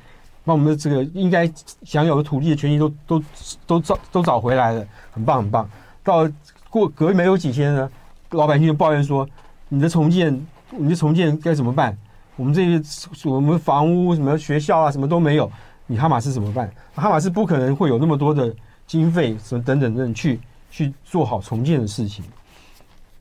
[0.42, 1.46] 把我们的这个应该
[1.82, 3.22] 享有的土地的权益都都
[3.66, 4.86] 都找都找回来了，
[5.18, 5.68] 很棒很棒。
[6.02, 6.28] 到
[6.70, 7.90] 过隔没有几天呢，
[8.30, 9.28] 老百姓就抱怨说
[9.68, 11.96] ：“你的重建，你的重建该怎么办？
[12.36, 15.50] 我们这些我们房屋什么学校啊什么都没有，
[15.86, 16.70] 你哈马斯怎么办？
[16.94, 18.54] 哈马斯不可能会有那么多的
[18.86, 22.24] 经费什么等等等去去做好重建的事情。”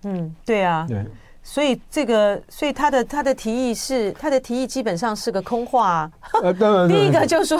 [0.03, 1.03] 嗯，对啊，对。
[1.41, 6.11] 所以这个，所以他的他的提议是，他的提议基本上是个空话啊。
[6.89, 7.57] 第一个就说，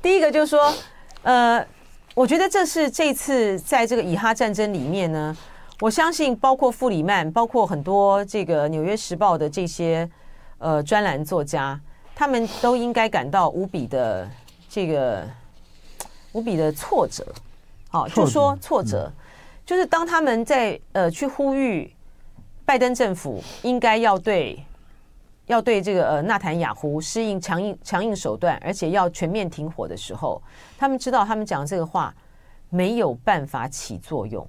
[0.00, 0.72] 第一个就说，
[1.22, 1.66] 呃，
[2.14, 5.36] 我觉得这是这次在这个以哈战争里面呢，
[5.80, 10.08] 我相信包括傅里曼，包括很多这个《纽约时报》的这些
[10.58, 11.80] 呃专栏作家，
[12.14, 14.28] 他们都应该感到无比的
[14.68, 15.24] 这个
[16.32, 17.24] 无比的挫折。
[17.88, 19.10] 好，就说挫折，
[19.64, 21.92] 就是当他们在呃去呼吁。
[22.62, 24.64] 拜登政府应该要对
[25.50, 30.40] 要对这个呃纳坦雅胡施行强硬强硬手段，而且要全面停火的时候，
[30.78, 32.14] 他们知道他们讲这个话
[32.68, 34.46] 没有办法起作用。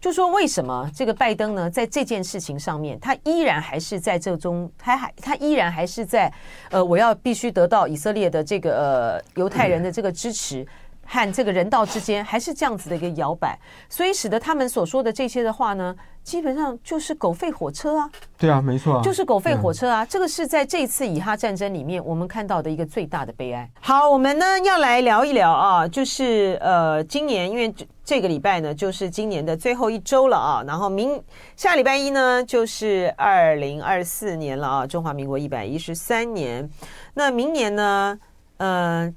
[0.00, 6.32] 就说为什么这个拜登呢，在这件事情上面，他依然还是在这中，他还他依然还是在
[6.70, 10.66] 呃，我要必须得到以色列的这个呃犹太人的这个支持。
[11.12, 15.92] 和这个人道之间还是这样子的一个摇摆，所以使得他们所说的这些的话呢，
[16.22, 18.08] 基本上就是狗吠火车啊。
[18.38, 20.06] 对啊，没错啊，就是狗吠火车啊。
[20.06, 23.68] 这个是在这次以哈战争里面我们看到的一个最大的悲哀。
[23.80, 31.20] 好，我们呢要来聊一聊啊，就是呃，今年因为这个礼拜呢就是今年的最后一周了啊，然后明
[31.56, 36.70] 下礼拜一呢就是二零二四年了啊，中华民国一百一十三年。
[37.14, 38.16] 那明年呢，
[38.58, 39.12] 呃。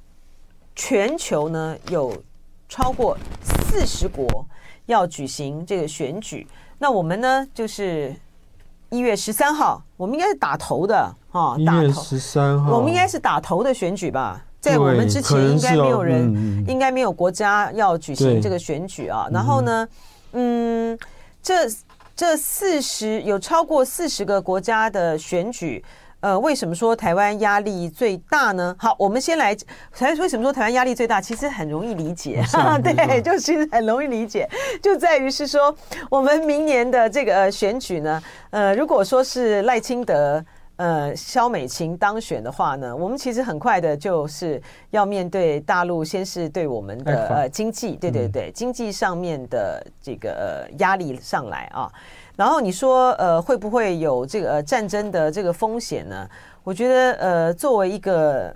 [0.75, 2.15] 全球呢有
[2.67, 4.45] 超过四十国
[4.87, 6.47] 要举行这个选举，
[6.79, 8.15] 那我们呢就是
[8.89, 14.43] 一月十三号，我们应该是打头的哈，一月十三号，我们应该是打头的选举吧？
[14.59, 19.27] 在我们之前应该没有人，应该没有国家要举行这个选举啊。
[19.31, 19.87] 然后呢，
[20.31, 20.97] 嗯，
[21.41, 21.69] 这
[22.15, 25.83] 这四十有超过四十个国家的选举。
[26.23, 28.73] 呃，为什么说台湾压力最大呢？
[28.79, 29.53] 好，我们先来，
[29.91, 31.19] 台为什么说台湾压力最大？
[31.19, 32.41] 其实很容易理解，
[32.81, 34.49] 对，就其实很容易理解，
[34.81, 35.75] 就在于是说，
[36.09, 40.41] 我们明年的这个选举呢，呃，如果说是赖清德、
[40.77, 50.31] 呃，萧美琴当选的话呢，我们其实很快的就是要面对大陆，先是对我们的呃经济，对对对，经济上面的这个
[50.69, 51.91] 呃压力上来啊。
[52.35, 56.27] 然后你说，呃，会不会有这个、呃、战争的这个风险呢？
[56.63, 58.55] 我觉得，呃，作为一个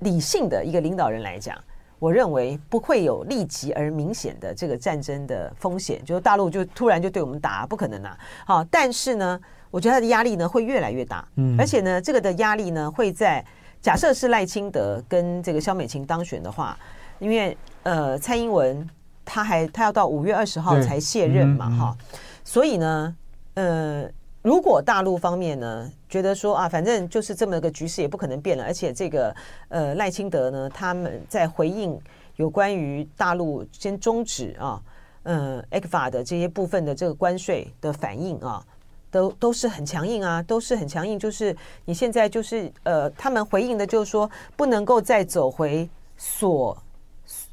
[0.00, 1.56] 理性的一个领导人来讲，
[1.98, 8.18] 我认为不会有立即而明显的这个战争的风险，就是大陆就突然就对我们打，不可能啊。
[8.44, 13.44] 好，但是呢，我觉得他的压力呢会越来越大，嗯，而且呢，这个的压力呢会在
[13.80, 16.76] 假设是赖清德跟这个萧美琴当选的话，
[17.18, 18.88] 因为呃，蔡英文
[19.24, 21.96] 他还他要到五月二十号才卸任嘛，哈。
[22.44, 23.16] 所以呢，
[23.54, 24.06] 呃，
[24.42, 29.34] 如果大陆方面呢觉得说啊，反正就是这么个局势也不可能变了，而且这个
[29.68, 31.98] 呃赖清德呢，他们在回应
[32.36, 34.80] 有关于大陆先终止啊，
[35.22, 38.62] 嗯，ECFA 的这些部分的这个关税的反应啊，
[39.10, 41.18] 都都是很强硬啊，都是很强硬。
[41.18, 46.76] 就是你现在就是呃，他们回应的就是说，不能够再走回锁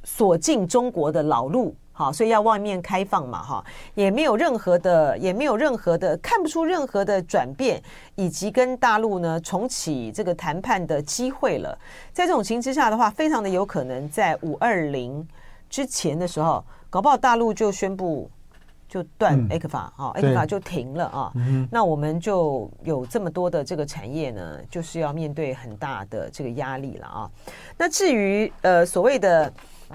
[0.04, 1.74] 锁进中国的老路。
[2.02, 7.80] 好，所以要外面开放嘛，哈，也没有任何的，也没有任何的，看不出任何的转变，
[8.16, 11.78] 以及跟大陆呢重启这个谈判的机会了。
[12.12, 15.24] 在这种情况之下的话，非常的有可能在五二零
[15.70, 18.28] 之前的时候，搞不好大陆就宣布
[18.90, 21.32] 就断 ECFA 啊，ECFA 就停了啊。
[21.36, 27.30] 嗯、那我们就有这么多的这个产业呢，就是要面对很大的这个压力了啊。
[27.78, 29.54] 那至于呃所谓的。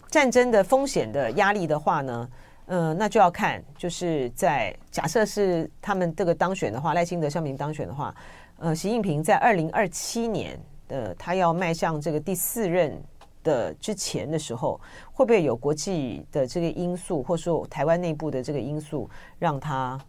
[0.08, 2.28] 战争的风险的压力的话呢，
[2.66, 8.14] 呃，那就要看，就是在假设是他们这个当选的话，赖清德、萧美琴当选的话，
[8.58, 13.00] 呃，习近平在二零二七年的他要迈向这个第四任
[13.42, 14.80] 的之前的时候，
[15.12, 20.00] 会不会有国际的这个因素，或者说台湾内部的这个因素，让他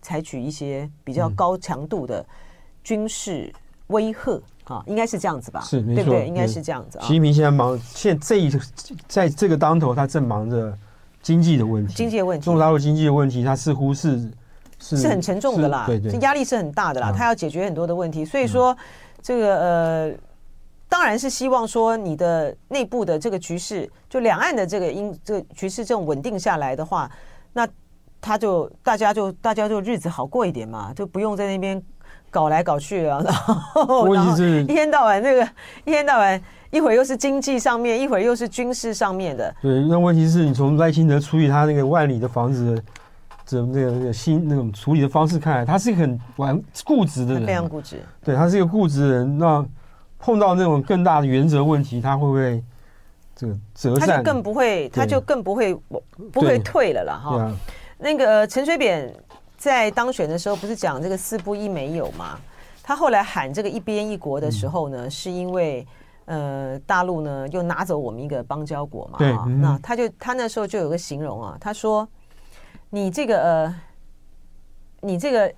[0.00, 2.24] 采取一些比较高强度的
[2.84, 3.52] 军事
[3.88, 4.40] 威吓？
[4.70, 5.60] 啊，应该是这样子吧？
[5.62, 6.26] 是，没错，对不对？
[6.28, 7.02] 应该是这样子啊。
[7.02, 8.50] 习近平现在忙，现在这一
[9.08, 10.72] 在这个当头，他正忙着
[11.20, 14.30] 经济的问题，经济的问题，中国大陆经济的问题，他似乎是
[14.78, 18.76] 是是很沉重的啦，对对，压力是很大的啦，他要解决很多的问题，所以说
[19.20, 20.14] 这个呃，
[20.88, 27.10] 当然是希望说你的内部的这个局势，就两岸的这个因这个局势这种稳定下来的话，
[27.52, 27.66] 那
[28.20, 31.82] 他就大家就大家就日子好过一点嘛，就不用在那边。
[32.30, 35.42] 搞来搞去啊， 然后然后一天到晚那个
[35.84, 36.40] 一天到晚
[36.70, 39.52] 一会儿又是经济上面，一会儿又是军事上面的。
[39.60, 42.80] 对，那问题是你从赖清德处理他那个万里的房子，
[43.44, 47.96] 这那个那个新那种处理的方式看来，他是一个很顽固执的人，非常固执。
[48.24, 49.38] 对，他是一个固执的人。
[49.38, 49.66] 那
[50.18, 52.62] 碰到那种更大的原则问题，他会不会
[53.34, 54.06] 这个折扇？
[54.08, 55.74] 他就更不会，他就更不会
[56.32, 57.14] 不会退了啦。
[57.14, 57.52] 哈。
[57.98, 59.12] 那个陈水扁。
[59.60, 62.40] 在当选的时候，不是讲这个四不一没有吗？
[62.82, 65.86] 他后来喊这个一边一国的时候呢，嗯、是因为
[66.24, 69.18] 呃大陆呢又拿走我们一个邦交国嘛。
[69.18, 72.08] 对，嗯、那他就他那时候就有个形容啊，他说
[72.88, 73.80] ：“你这个呃，
[75.02, 75.54] 你这个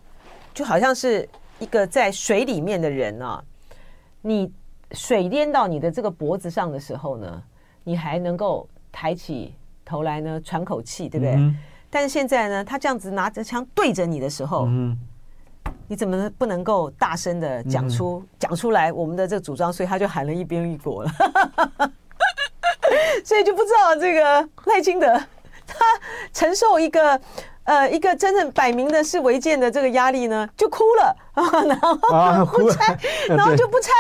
[0.53, 1.29] 就好像是
[1.61, 3.41] 一个在水里面的人啊，
[4.21, 4.53] 你
[4.91, 7.41] 水淹到你的这个脖子上的时候呢，
[7.85, 11.57] 你还能够抬起头来呢喘口气，对不对？”嗯
[11.95, 14.97] 但是现在呢，他这样子拿着枪对着你的时候，嗯、
[15.87, 19.71] 你怎么不能够大声的讲出讲、嗯、出来我们的这个主张？
[19.71, 21.11] 所以他就喊了一边一国了，
[23.23, 25.07] 所以就不知道这个赖清德
[25.67, 25.85] 他
[26.33, 27.21] 承受一个
[27.65, 31.95] 呃一个真正摆明的是违建的这个压力呢，就哭了 啊， 然后
[32.47, 33.91] 不拆，然后就不拆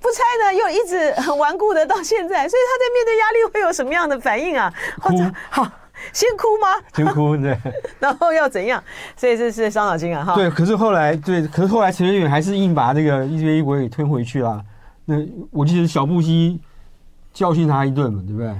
[0.00, 4.74] 不拆呢，又一直很顽固的到现在，所以他在面对压力会有什么样的反应啊？
[5.00, 5.70] 或者好。
[6.12, 6.84] 先哭吗？
[6.94, 7.56] 先哭，对。
[8.00, 8.82] 然后要怎样？
[9.16, 10.24] 所以这是伤脑筋啊！
[10.24, 10.34] 哈。
[10.34, 14.62] 对，可是后来，对，可是后来陈水扁还是硬把那个一边一国给吞回去了。
[15.04, 15.16] 那
[15.50, 16.60] 我记得小布希
[17.32, 18.54] 教训他一顿嘛，对不对？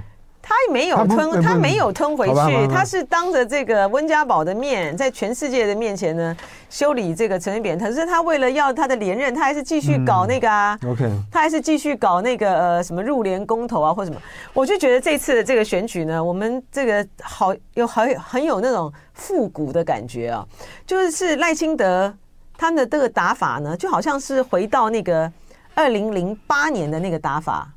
[0.49, 6.33] 他没有吞，他没有吞回去，他是当着这个温家宝的面，在全世界的面前呢
[6.69, 7.77] 修理这个陈水扁。
[7.77, 14.17] 可是他为了要他的连任，他还是继续搞那个啊，OK，他还是继续搞那个呃什么入联公投啊或什么。
[14.53, 20.47] 我就觉得这次的这个选举呢，我们这个好有很很有那种复古的感觉啊，
[20.85, 22.13] 就是赖清德
[22.57, 25.29] 他的这个打法呢，就好像是回到那个
[25.75, 27.67] 二零零八年的那个打法。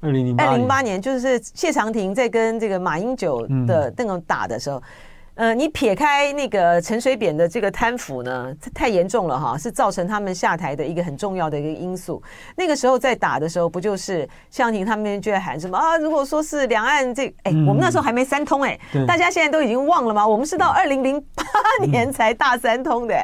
[0.00, 4.80] 二零零二零零八年，就是谢长廷在跟这个马英九的那种打的时候，
[5.34, 12.22] 呃，你撇开那个陈水扁的这个贪腐呢，太严重了哈，是造成他们下台的一个很重要的一个因素。
[12.56, 15.96] 那个时候在打的时候，不就是谢长廷他们就在喊什么啊？
[15.98, 20.26] 如果说是两岸这，哎，我们那时候还没三通哎，大家现在都已经忘了吗？
[20.26, 21.44] 我们是到二零零八
[21.86, 23.14] 年才大三通的。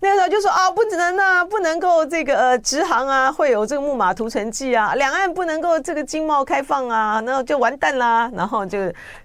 [0.00, 8.30] 那个时候就说啊，不能啊，不能够这个呃直航啊，会有这个木马屠城记啊，两岸不能够这个经贸开放啊，那就完蛋啦。
[8.34, 8.78] 然后就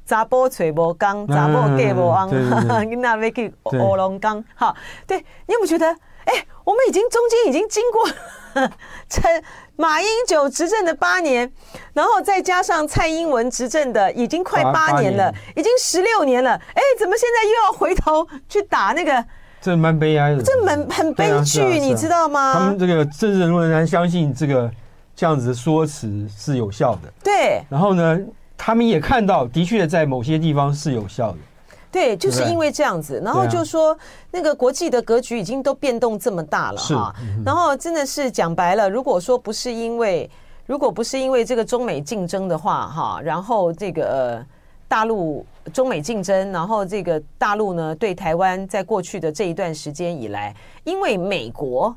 [0.05, 2.29] 砸波锤波钢，砸波盖波昂，
[3.01, 4.43] 那边去卧龙岗。
[4.55, 5.87] 好，对，你有没有觉得？
[6.25, 8.07] 哎，我们已经中间已经经过
[9.09, 9.43] 陈
[9.75, 11.51] 马英九执政的八年，
[11.93, 16.51] 然后再加上蔡英文执政的已经快八年了，已经十六年了。
[16.51, 19.25] 哎，怎么现在又要回头去打那个？
[19.61, 22.53] 这蛮悲哀的，这蛮很悲剧，你知道吗？
[22.53, 24.71] 他们这个政治人物仍然相信这个
[25.15, 27.11] 这样子的说辞是有效的。
[27.23, 27.61] 对。
[27.69, 28.19] 然后呢，
[28.57, 31.37] 他们也看到，的确在某些地方是有效的。
[31.91, 33.97] 对，就是因为这样子，然后就说
[34.29, 37.15] 那个国际的格局已经都变动这么大了哈。
[37.43, 40.29] 然后真的是讲白了，如果说不是因为，
[40.67, 44.39] 如果不是因为这个中美竞争的话哈，然后这个
[44.87, 51.95] 大陆中美竞争，然后这个大陆呢对台湾在过去的这一段时间以来，因为美国，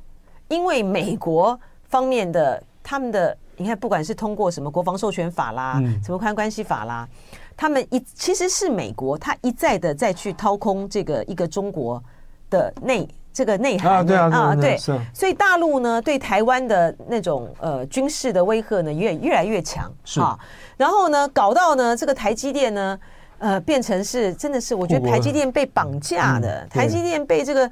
[0.49, 1.59] 因为美国
[1.89, 7.09] 方面的他们的，你看不管是通过什么国防授权法啦，嗯、什么宽关系法啦，
[7.57, 12.03] 他们一其实是美国他一再的再去掏空这个一个中国
[12.51, 13.09] 的内。
[13.35, 14.77] 这个内涵啊，对啊，啊对，
[15.15, 20.21] 所以大陆呢对台湾的那种呃军事的威吓呢越越来越强，是。
[20.21, 20.39] 啊，
[20.77, 23.01] 然后呢搞到呢这个台积电呢
[23.43, 27.71] 呃变成是真的是我觉得台积电被绑架的，嗯、台积电被这个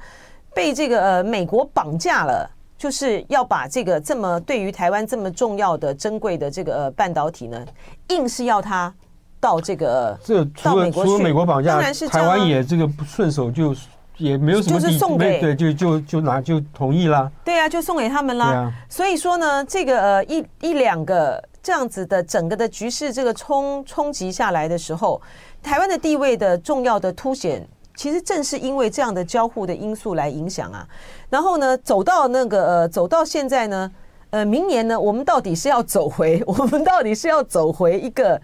[0.53, 7.65] 被这个呃美国绑架了，就是要把这个这么对于台湾这么重要的珍贵的这个呃半导体呢，
[8.09, 8.93] 硬是要它
[9.39, 13.75] 到这个这到美国去，除了美国绑架，当然是台湾也这个不顺手就。
[14.17, 17.31] 也没有什么，就是送给对，就就就拿就同意啦。
[17.43, 18.45] 对啊，就送给他们啦。
[18.49, 25.19] 啊、所以说呢，这个呃一一两个这样子的整个的局势，这个冲冲击下来的时候，
[25.61, 30.87] 台湾的地位的重要的凸显，其实正是因为这样的交互的因素来影响啊。
[31.29, 33.91] 然后呢，走到那个呃走到现在呢，
[34.31, 38.41] 呃，明年呢，我们到底是要走回， 我们到底是要走回一个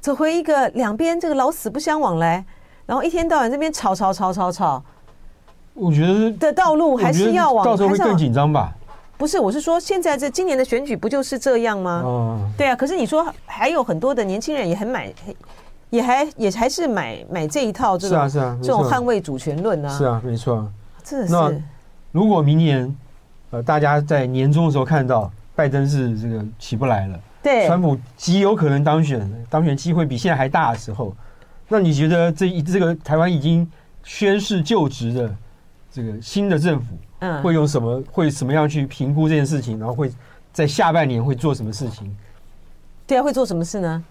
[0.00, 2.44] 走回一个两边这个老死不相往来。
[2.86, 4.82] 然后一天到晚这边吵吵吵吵吵，
[5.74, 8.72] 我觉得的道路还是要往，到时候会更紧张吧？
[9.16, 12.02] 不是，我是说现在这今年的选举不就是这样吗？
[12.04, 12.74] 哦，对啊。
[12.74, 15.12] 可是你说还有很多的年轻人也很买，
[15.90, 19.88] 也还也还是买买这一套这种是啊是啊这种捍卫主权论啊。
[19.98, 20.70] 是啊，没错。
[21.02, 21.32] 这是。
[21.32, 21.52] 那
[22.12, 22.96] 如果明年
[23.50, 31.14] 呃大家在年终的时候看到拜登是这个起不来了，对，川普极有可能当选，当选机会比现在还大的时候。
[31.68, 33.68] 那你觉得这一这个台湾已经
[34.02, 35.34] 宣誓就职的
[35.92, 36.86] 这个新的政府，
[37.20, 39.78] 嗯，会用什么会怎么样去评估这件事情？
[39.78, 40.10] 然后会
[40.52, 42.16] 在下半年会做什么事情？
[43.06, 44.02] 对啊，会做什么事呢？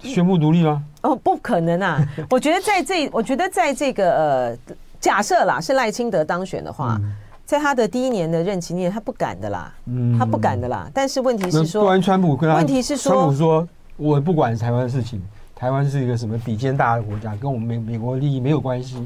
[0.00, 0.82] 宣布独立吗？
[1.02, 2.04] 哦，不可能啊！
[2.30, 7.00] 我觉得在这，我觉得在这个呃，假设啦是赖清德当选的话，
[7.46, 10.90] 在他的第一年的任期内，他不敢的啦，嗯，他不敢的啦。
[10.92, 15.22] 但是问题是说，川普跟他，问题是说，川普说，我不管台湾的事情。
[15.60, 19.04] 台湾是一个什么比肩大的国家，跟我们美美国利益没有关系。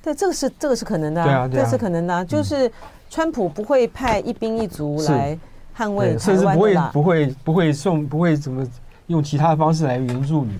[0.00, 2.70] 对，这个是这个是可能的，啊，对啊，这是可能的，啊，就是
[3.08, 5.36] 川普不会派一兵一卒来
[5.76, 8.64] 捍卫台湾，甚至不会不会不会送不会怎么
[9.10, 10.58] 用其他的方式来援助你。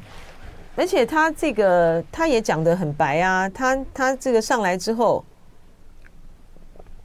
[0.76, 5.24] 而且他这个他也讲得很白啊，他他这个上来之后，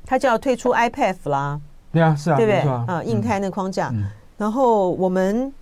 [0.05, 1.59] 他就要退出 IPEF 啦。
[1.91, 2.59] 对啊，是啊，对不对？
[2.61, 4.03] 啊，啊，印太那框架，嗯，
[4.37, 5.53] 然后我们。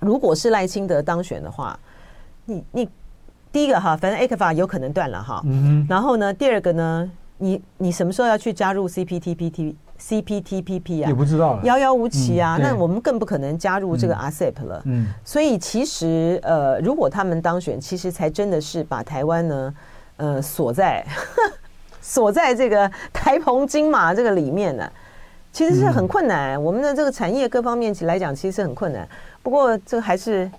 [0.00, 1.78] 如果是赖清德当选的话，
[2.44, 2.88] 你你
[3.50, 5.42] 第一个哈，反正 A 克法有可能断了哈。
[5.88, 11.08] 然后呢，第二个呢，你你什么时候要去加入 CPTPP CPTPP 啊？
[11.08, 12.58] 也不知道，遥遥无期啊。
[12.60, 14.82] 那我们更不可能加入这个 RCEP 了。
[14.84, 15.06] 嗯。
[15.24, 19.74] 所以其实呃，如果他们当选，其实才真的是把台湾呢
[20.16, 21.04] 呃锁在
[22.02, 24.90] 锁在这个台澎金马这个里面呢，
[25.52, 26.62] 其实是很困难。
[26.62, 29.08] 我们的这个产业各方面来讲，其实是很困难。
[29.42, 30.50] 不过这个还是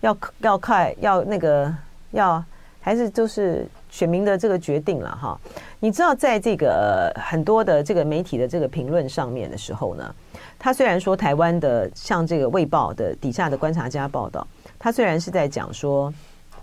[0.00, 1.72] 要要看要那个
[2.10, 2.44] 要
[2.80, 5.38] 还是就是选民的这个决定了哈。
[5.78, 10.14] 你知道，在这个很多的这个媒体的这个评论上面的时候呢，
[10.58, 14.44] 他虽然说台湾的像这个《卫报》的底下的观察家报道，
[14.78, 16.12] 他虽然是在讲说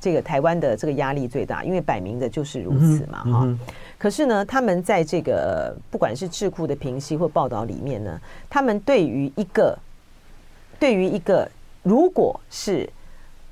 [0.02, 3.48] 这个台湾的这个压力最大，因为摆明的就是如此嘛哈。
[3.98, 8.20] 可是呢，他们在这个不管是智库的评析或报道里面呢，
[8.50, 9.78] 他们对于一个
[10.80, 11.48] 对于一个
[11.84, 12.90] 如果是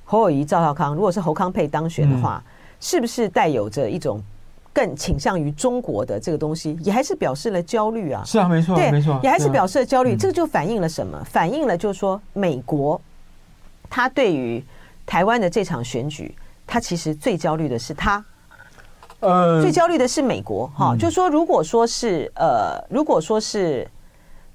[0.05, 2.41] 侯友谊、赵少康，如果是侯康配当选的话，
[2.80, 4.21] 是不是带有着一种
[4.71, 8.23] 更倾向于中国的这个东西，也还是表示了焦虑啊？
[8.25, 10.15] 是啊，没错，对，没错，也还是表示了焦虑。
[10.15, 11.21] 这个就反映了什么？
[11.23, 13.01] 反映了就是说，美国
[13.89, 14.63] 他对于
[15.05, 18.23] 台湾的这场选举，他其实最焦虑的是他，
[19.21, 20.95] 呃，最焦虑的是美国哈。
[20.95, 23.88] 就是说，如果说是呃，如果说是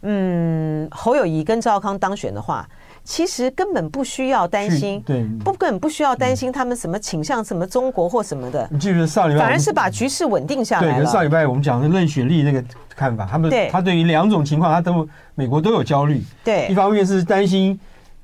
[0.03, 2.69] 嗯，侯友宜跟赵少康当选的话。
[3.05, 8.69] 其实根本不需要担心，对，不根本不需要担心他们什么倾向，什么中国或什么的。
[8.71, 11.05] 你记不记得上礼拜，反而是把局势稳定下来了。
[11.05, 12.63] 对，上礼拜我们讲的任雪莉那个
[12.95, 16.23] 看法，他们他对于两种情况，他都美国都有焦虑。
[16.45, 17.79] 对，一方面是担心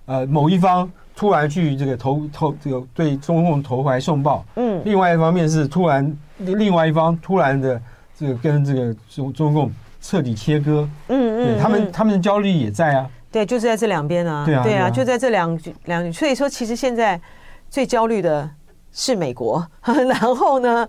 [0.06, 7.80] 呃某一方突然去这个投投这个对中共投怀送抱，嗯，另外一方面是突然另外一方突然的
[8.16, 13.10] 这个跟这个中中共彻底切割，嗯嗯，对他们他们的焦虑也在啊。
[13.30, 17.20] 对，就是在这两边啊，对啊，对啊，就在这两两，所以说其实现在
[17.68, 18.48] 最焦虑的
[18.92, 20.88] 是美国， 然后呢，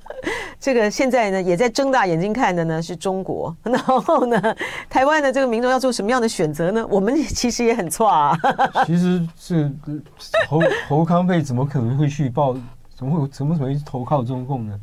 [0.59, 4.55] 这个现在呢也在睁大眼睛看的呢是中国， 然后呢，
[4.89, 6.85] 台湾的这个民众要做什么样的选择呢？
[6.89, 8.37] 我们其实也很错啊。
[8.87, 9.71] 其实是
[10.47, 12.55] 侯侯康沛怎么可能会去报？
[12.95, 14.77] 怎么会怎么怎么会投靠中共呢？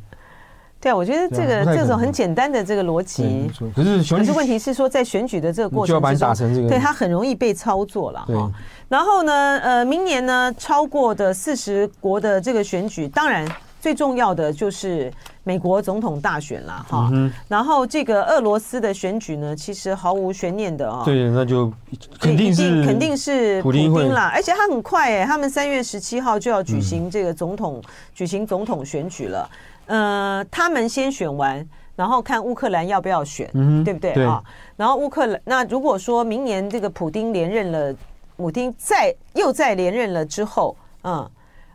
[0.79, 8.53] 对啊，我觉得这个这种很简单的这个逻辑，可是可是问题是说在选举的这个过程就要把你打成这个，对他很容易被操作了哈。
[8.89, 13.45] 然后呢，呃，明年呢超过的四十国的这个选举，当然
[13.81, 15.13] 最重要的就是
[15.43, 17.11] 美国总统大选了哈。
[17.49, 21.03] 然后这个俄罗斯的选举呢，其实毫无悬念的啊。
[21.05, 21.73] 对，那就
[22.21, 27.83] 肯定是肯定是普丁了，而且他很快哎，他们三月十七号就要举行这个总统
[28.15, 29.49] 举行总统选举了。
[29.87, 34.43] 呃，他们先选完，然后看乌克兰要不要选，嗯、对不对啊？
[34.77, 37.95] 然后乌克兰，那如果说明年这个普丁连任了，
[38.37, 41.31] 普丁再又再连任了之后，嗯，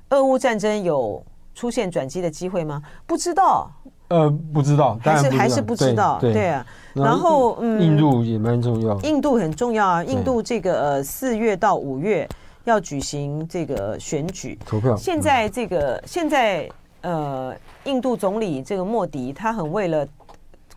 [0.09, 1.23] 俄乌战争有
[1.55, 2.81] 出现转机的机会吗？
[3.07, 3.71] 不知道，
[4.09, 6.65] 呃，不知道，还是还是不知道，对，对啊。
[6.93, 10.03] 然后，嗯，印度也蛮重要，印度很重要啊。
[10.03, 12.27] 印度这个呃四月到五月
[12.65, 16.69] 要举行这个选举投票，现在这个现在。
[17.01, 20.07] 呃，印度总理这个莫迪，他很为了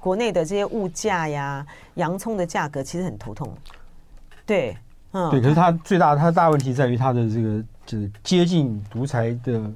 [0.01, 3.53] 国内的这些物价呀、洋葱的价格，其实很头痛。
[4.47, 4.77] 对，
[5.13, 5.41] 嗯，对。
[5.41, 9.71] 可是他最大他的大问题在于他的这个就是接近独裁的，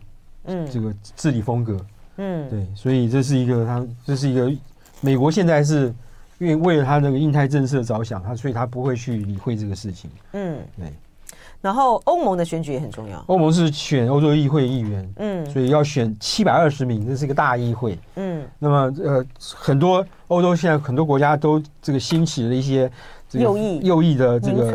[0.45, 1.77] 嗯，这个治理风格，
[2.17, 2.67] 嗯，对。
[2.75, 4.53] 所以这是一个他这是一个
[5.01, 5.95] 美国现在是
[6.39, 10.11] 因为为了他那个印太政策着想，他所以他不会去理会这个事情。
[10.33, 10.93] 嗯，对。
[11.61, 13.23] 然后欧盟的选举也很重要。
[13.27, 18.47] 欧盟是选欧洲议会议员，嗯，所以要选七百二十名，这是一个大议会，嗯。
[18.59, 22.91] 那么呃，很多欧洲现在很多国家都这个兴起了一些
[23.33, 24.73] 右翼右翼的这个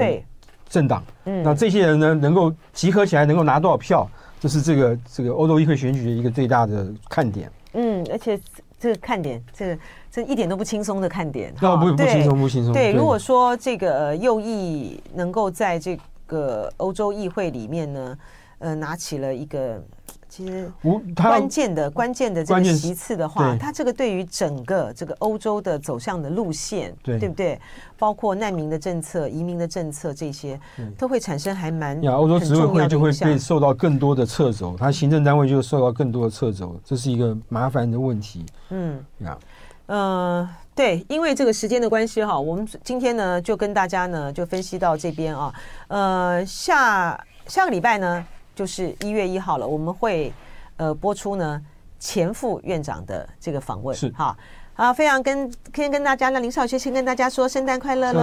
[0.68, 1.42] 政党，嗯。
[1.42, 4.10] 那这些人呢，能够集合起来，能够拿多少票，
[4.40, 7.50] 这是这个这个欧洲议会选举的一个最大的看点。
[7.74, 8.38] 嗯，而且
[8.78, 9.78] 这个看点，这个
[10.12, 11.54] 这一点都不轻松的看点。
[11.62, 12.74] 那不不轻松，不轻松。
[12.74, 15.98] 对，如果说这个右翼能够在这
[16.34, 18.18] 个个欧洲议会里面呢，
[18.58, 19.80] 呃，拿起了一个
[20.28, 20.72] 其实
[21.16, 27.62] 关键的关键的这个席次的话，它这个对于整个这个欧洲的走向的路线，对对不对？
[28.00, 30.60] 包括难民的政策、移民的政策这些，
[30.98, 32.14] 都会产生还蛮呀。
[32.14, 38.44] 欧洲执委会就会被受到更多的掣肘，它行政单位就受到更多的掣肘，这是一个麻烦的问题。
[38.72, 39.38] 嗯，呀，
[39.86, 40.50] 嗯。
[40.76, 45.54] 对，因为这个时间的关系哈，我们今天呢就跟大家呢就分析到这边啊，
[45.88, 50.34] 呃，下下个礼拜呢就是一月一号了，我们会
[50.78, 51.62] 呃播出呢
[52.00, 54.36] 前副院长的这个访问，是哈，
[54.74, 58.22] 好，非常跟先跟大家，那林少学先跟大家说圣诞快乐喽，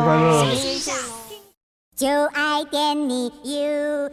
[1.96, 4.11] 就爱点你 U。